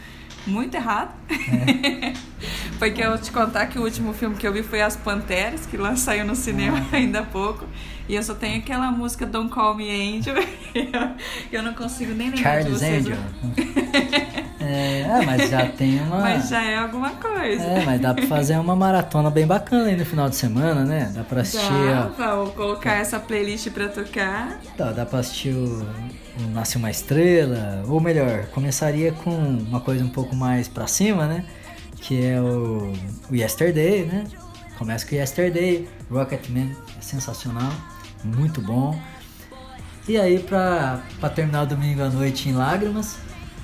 muito 0.46 0.74
errado. 0.74 1.12
porque 2.79 3.03
eu 3.03 3.11
vou 3.11 3.18
te 3.18 3.31
contar 3.31 3.66
que 3.66 3.79
o 3.79 3.83
último 3.83 4.12
filme 4.12 4.37
que 4.37 4.46
eu 4.46 4.53
vi 4.53 4.62
foi 4.62 4.81
As 4.81 4.96
Panteras, 4.96 5.66
que 5.66 5.77
lá 5.77 5.96
saiu 5.96 6.24
no 6.24 6.35
cinema 6.37 6.85
ainda 6.92 7.20
há 7.20 7.24
pouco. 7.24 7.64
E 8.09 8.14
eu 8.14 8.22
só 8.22 8.35
tenho 8.35 8.59
aquela 8.59 8.90
música 8.90 9.27
Don't 9.27 9.51
Call 9.51 9.74
Me 9.74 9.90
Angel. 10.16 10.35
eu 11.53 11.62
não 11.62 11.74
consigo 11.74 12.14
nem 12.14 12.31
lembrar 12.31 12.62
de 12.62 12.79
Charles 12.79 12.79
vocês. 12.81 13.07
Angel. 13.07 13.18
é, 14.69 15.05
ah, 15.05 15.23
mas 15.25 15.49
já 15.49 15.67
tem 15.67 15.99
uma. 16.05 16.21
Mas 16.21 16.49
já 16.51 16.63
é 16.63 16.77
alguma 16.77 17.11
coisa. 17.11 17.63
É, 17.63 17.85
mas 17.85 18.01
dá 18.01 18.13
pra 18.13 18.27
fazer 18.27 18.59
uma 18.59 18.77
maratona 18.77 19.31
bem 19.31 19.47
bacana 19.47 19.87
aí 19.87 19.97
no 19.97 20.05
final 20.05 20.29
de 20.29 20.37
semana, 20.37 20.85
né? 20.85 21.11
Dá 21.15 21.25
pra 21.25 21.41
assistir. 21.41 22.13
Dá, 22.17 22.35
vou 22.35 22.49
colocar 22.53 22.95
essa 22.95 23.19
playlist 23.19 23.71
pra 23.71 23.89
tocar. 23.89 24.61
Dá, 24.77 24.93
dá 24.93 25.07
pra 25.07 25.21
assistir 25.21 25.55
o, 25.55 25.87
o 26.39 26.51
Nasce 26.53 26.77
uma 26.77 26.91
Estrela, 26.91 27.83
ou 27.89 28.01
melhor, 28.01 28.47
começaria 28.47 29.13
com 29.13 29.31
uma 29.31 29.81
coisa 29.81 30.05
um 30.05 30.11
pouco 30.11 30.37
mais 30.37 30.69
pra 30.69 30.87
cima, 30.87 31.27
né? 31.27 31.45
Que 31.97 32.27
é 32.27 32.41
o, 32.41 32.93
o 33.31 33.35
Yesterday, 33.35 34.05
né? 34.05 34.25
Começa 34.79 35.07
com 35.07 35.15
Yesterday, 35.15 35.89
Rocketman, 36.11 36.77
é 36.97 37.01
sensacional, 37.01 37.73
muito 38.23 38.61
bom. 38.61 38.99
E 40.07 40.17
aí, 40.17 40.39
pra, 40.39 41.01
pra 41.19 41.29
terminar 41.29 41.65
o 41.65 41.67
domingo 41.67 42.03
à 42.03 42.09
noite 42.09 42.49
em 42.49 42.53
lágrimas, 42.53 43.19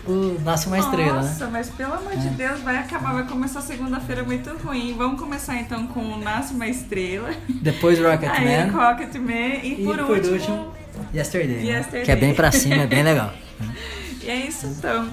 o 0.06 0.40
Nasce 0.42 0.66
uma 0.66 0.78
Estrela, 0.78 1.22
né? 1.22 1.28
Nossa, 1.28 1.46
mas 1.46 1.70
pelo 1.70 1.94
amor 1.94 2.16
de 2.16 2.28
Deus, 2.30 2.60
vai 2.60 2.76
acabar, 2.78 3.12
vai 3.12 3.26
começar 3.26 3.60
segunda-feira 3.60 4.22
muito 4.22 4.50
ruim. 4.58 4.94
Vamos 4.96 5.20
começar 5.20 5.56
então 5.56 5.86
com 5.86 6.00
o 6.00 6.18
Nasce 6.18 6.54
uma 6.54 6.66
Estrela. 6.66 7.30
Depois 7.48 7.98
Aí 8.00 8.04
Rocketman. 8.04 8.70
Rocketman. 8.70 9.60
E, 9.62 9.82
E 9.82 9.84
por, 9.84 9.96
por 9.98 10.16
último, 10.16 10.32
último, 10.32 10.72
Yesterday, 11.14 11.56
né? 11.56 11.62
Yesterday. 11.62 12.04
Que 12.04 12.10
é 12.10 12.16
bem 12.16 12.34
pra 12.34 12.50
cima, 12.52 12.82
é 12.82 12.86
bem 12.86 13.02
legal. 13.02 13.32
E 14.24 14.30
é 14.30 14.46
isso 14.46 14.66
então. 14.66 15.06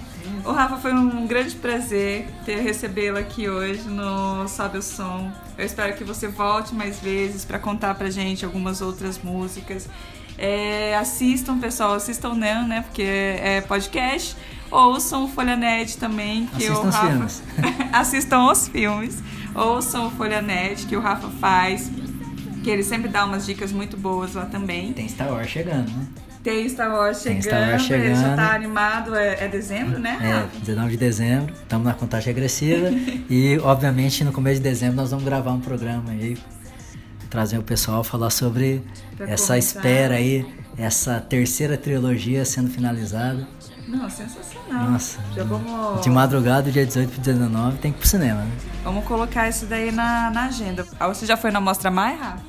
O 0.46 0.54
Rafa 0.54 0.78
foi 0.78 0.94
um 0.94 1.28
grande 1.28 1.56
prazer 1.56 2.30
ter 2.46 2.62
recebê-lo 2.62 3.18
aqui 3.18 3.50
hoje 3.50 3.82
no 3.84 4.48
Sobe 4.48 4.78
o 4.78 4.82
Som. 4.82 5.30
Eu 5.58 5.66
espero 5.66 5.94
que 5.98 6.04
você 6.06 6.30
volte 6.30 6.74
mais 6.74 6.98
vezes 7.02 7.44
para 7.44 7.60
contar 7.60 7.94
pra 7.96 8.10
gente 8.10 8.46
algumas 8.46 8.80
outras 8.80 9.20
músicas. 9.22 9.90
É, 10.38 10.96
assistam, 10.96 11.60
pessoal, 11.60 11.94
assistam 11.94 12.34
não, 12.34 12.66
né? 12.66 12.86
Porque 12.88 13.02
é 13.02 13.58
é 13.58 13.62
podcast. 13.62 14.38
Ouçam 14.72 15.26
o 15.26 15.28
Folha 15.28 15.56
Net 15.58 15.98
também, 15.98 16.46
que 16.48 16.66
Assistam 16.68 16.82
o 16.84 16.88
os 16.88 16.96
Rafa. 16.96 17.08
filmes. 17.12 17.44
assistam 17.92 18.52
os 18.52 18.68
filmes. 18.68 19.24
Ouçam 19.54 20.08
o 20.08 20.12
Folha 20.12 20.42
Net, 20.42 20.86
que 20.86 20.96
o 20.96 21.02
Rafa 21.02 21.30
faz. 21.40 21.92
Que 22.64 22.70
ele 22.70 22.84
sempre 22.84 23.10
dá 23.10 23.26
umas 23.26 23.46
dicas 23.46 23.72
muito 23.72 23.98
boas 23.98 24.34
lá 24.36 24.46
também. 24.46 24.94
Tem 24.94 25.10
Star 25.10 25.32
Wars 25.32 25.50
chegando, 25.50 25.90
né? 25.92 26.06
Tem 26.44 26.68
Star 26.70 26.92
Wars 26.92 27.22
chegando, 27.22 27.44
Star 27.44 27.70
Wars 27.70 27.90
ele 27.92 28.10
já 28.10 28.16
chegando. 28.16 28.36
tá 28.36 28.54
animado, 28.56 29.16
é, 29.16 29.44
é 29.46 29.48
dezembro, 29.48 30.00
né? 30.00 30.18
É, 30.22 30.32
Rafa? 30.42 30.60
19 30.60 30.92
de 30.92 30.98
dezembro, 30.98 31.54
estamos 31.54 31.86
na 31.86 31.94
contagem 31.94 32.32
agressiva 32.32 32.88
e, 33.30 33.60
obviamente, 33.60 34.24
no 34.24 34.32
começo 34.32 34.56
de 34.58 34.64
dezembro 34.64 34.96
nós 34.96 35.12
vamos 35.12 35.24
gravar 35.26 35.52
um 35.52 35.60
programa 35.60 36.10
aí, 36.12 36.36
trazer 37.30 37.60
o 37.60 37.64
pessoal 37.64 38.04
falar 38.04 38.30
sobre 38.32 38.82
Pra 39.18 39.30
essa 39.30 39.54
comentar. 39.54 39.58
espera 39.60 40.16
aí, 40.16 40.46
essa 40.78 41.20
terceira 41.22 41.78
trilogia 41.78 42.44
sendo 42.44 42.72
finalizada. 42.72 43.48
Não, 43.88 44.10
sensacional. 44.10 44.61
Nossa, 44.72 45.20
Já 45.36 45.44
vamos, 45.44 46.02
de 46.02 46.10
madrugada, 46.10 46.72
dia 46.72 46.86
18 46.86 47.10
para 47.12 47.24
19, 47.24 47.78
tem 47.78 47.92
que 47.92 47.98
ir 47.98 48.02
pro 48.02 48.08
cinema, 48.10 48.42
né? 48.42 48.52
vamos 48.84 49.06
colocar 49.06 49.48
isso 49.48 49.66
daí 49.66 49.92
na, 49.92 50.30
na 50.32 50.46
agenda. 50.46 50.86
Ah, 51.00 51.08
Você 51.08 51.26
já 51.26 51.38
foi 51.38 51.52
na 51.52 51.62
Mostra 51.62 51.92
Mais, 51.92 52.20
Rafa? 52.20 52.40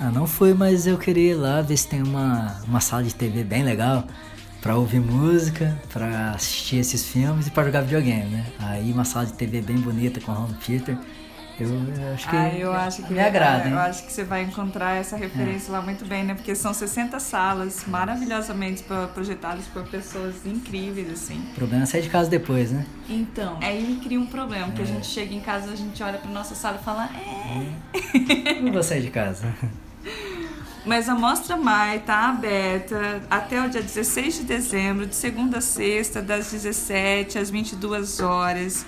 Ah, 0.00 0.10
não 0.10 0.26
fui, 0.26 0.52
mas 0.52 0.86
eu 0.86 0.98
queria 0.98 1.30
ir 1.32 1.34
lá 1.34 1.62
ver 1.62 1.76
se 1.76 1.88
tem 1.88 2.02
uma, 2.02 2.56
uma 2.66 2.80
sala 2.80 3.02
de 3.02 3.14
TV 3.14 3.42
bem 3.44 3.62
legal 3.62 4.04
pra 4.60 4.76
ouvir 4.76 5.00
música, 5.00 5.76
pra 5.92 6.32
assistir 6.32 6.76
esses 6.78 7.04
filmes 7.06 7.46
e 7.46 7.50
pra 7.50 7.64
jogar 7.64 7.82
videogame, 7.82 8.28
né? 8.30 8.44
Aí 8.58 8.92
uma 8.92 9.04
sala 9.04 9.24
de 9.26 9.32
TV 9.34 9.60
bem 9.60 9.76
bonita 9.76 10.20
com 10.20 10.32
home 10.32 10.54
theater, 10.54 10.94
eu, 10.94 11.00
eu 11.64 12.12
acho 12.14 12.28
que, 12.28 12.36
ah, 12.36 12.54
eu 12.54 12.72
acho 12.72 13.02
que 13.02 13.12
me 13.12 13.20
agrada, 13.20 13.64
Eu 13.64 13.72
hein? 13.72 13.78
acho 13.78 14.04
que 14.06 14.12
você 14.12 14.24
vai 14.24 14.42
encontrar 14.42 14.94
essa 14.96 15.16
referência 15.16 15.72
lá 15.72 15.80
muito 15.80 16.04
bem, 16.04 16.24
né? 16.24 16.34
Porque 16.34 16.54
são 16.54 16.74
60 16.74 17.18
salas 17.20 17.84
maravilhosamente 17.86 18.82
pro- 18.82 19.08
projetadas 19.08 19.64
por 19.66 19.84
pessoas 19.88 20.34
incríveis, 20.44 21.10
assim. 21.12 21.38
O 21.52 21.54
problema 21.54 21.84
é 21.84 21.86
sair 21.86 22.02
de 22.02 22.10
casa 22.10 22.28
depois, 22.28 22.70
né? 22.70 22.84
Então, 23.08 23.58
aí 23.62 23.98
cria 24.02 24.20
um 24.20 24.26
problema, 24.26 24.66
porque 24.66 24.82
a 24.82 24.86
gente 24.86 25.06
chega 25.06 25.34
em 25.34 25.40
casa, 25.40 25.70
a 25.72 25.76
gente 25.76 26.02
olha 26.02 26.18
pra 26.18 26.30
nossa 26.30 26.54
sala 26.54 26.78
e 26.80 26.84
fala, 26.84 27.08
é. 27.14 28.60
Não 28.60 28.72
vou 28.72 28.82
sair 28.82 29.02
de 29.02 29.10
casa. 29.10 29.46
Mas 30.84 31.08
a 31.08 31.16
Mostra 31.16 31.56
Mai 31.56 31.98
tá 31.98 32.28
aberta 32.28 33.20
até 33.28 33.60
o 33.60 33.68
dia 33.68 33.82
16 33.82 34.36
de 34.36 34.42
dezembro, 34.44 35.04
de 35.06 35.16
segunda 35.16 35.58
a 35.58 35.60
sexta, 35.60 36.22
das 36.22 36.52
17 36.52 37.38
às 37.38 37.50
22 37.50 38.20
horas, 38.20 38.86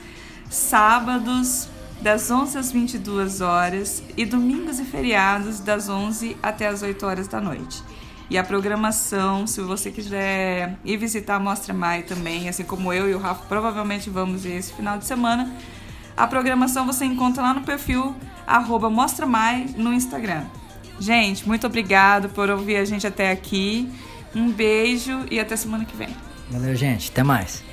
sábados 0.49 1.69
das 2.01 2.31
11 2.31 2.59
às 2.59 2.73
22 2.73 3.41
horas 3.41 4.03
e 4.17 4.25
domingos 4.25 4.79
e 4.79 4.85
feriados 4.85 5.61
das 5.61 5.89
11 5.89 6.37
até 6.43 6.69
as 6.69 6.83
8 6.83 7.05
horas 7.05 7.29
da 7.29 7.41
noite. 7.41 7.83
E 8.31 8.37
a 8.37 8.45
programação, 8.45 9.47
se 9.47 9.61
você 9.63 9.91
quiser 9.91 10.79
ir 10.85 10.97
visitar 10.99 11.37
a 11.37 11.41
Mostra 11.41 11.73
Mai 11.73 12.03
também, 12.03 12.49
assim 12.49 12.63
como 12.63 12.93
eu 12.93 13.09
e 13.09 13.15
o 13.15 13.19
Rafa 13.19 13.47
provavelmente 13.47 14.11
vamos 14.11 14.45
ir 14.45 14.53
esse 14.53 14.73
final 14.75 14.99
de 14.99 15.07
semana, 15.07 15.51
a 16.17 16.27
programação 16.27 16.85
você 16.85 17.05
encontra 17.05 17.43
lá 17.43 17.55
no 17.55 17.63
perfil 17.63 18.15
arroba 18.47 18.91
Mostra 18.91 19.27
Mai 19.27 19.67
no 19.77 19.93
Instagram. 19.93 20.45
Gente, 21.01 21.47
muito 21.47 21.67
obrigado 21.67 22.29
por 22.29 22.51
ouvir 22.51 22.77
a 22.77 22.85
gente 22.85 23.07
até 23.07 23.31
aqui. 23.31 23.91
Um 24.35 24.51
beijo 24.51 25.25
e 25.31 25.41
até 25.41 25.57
semana 25.57 25.85
que 25.85 25.97
vem. 25.97 26.09
Valeu, 26.51 26.75
gente. 26.75 27.11
Até 27.11 27.23
mais. 27.23 27.68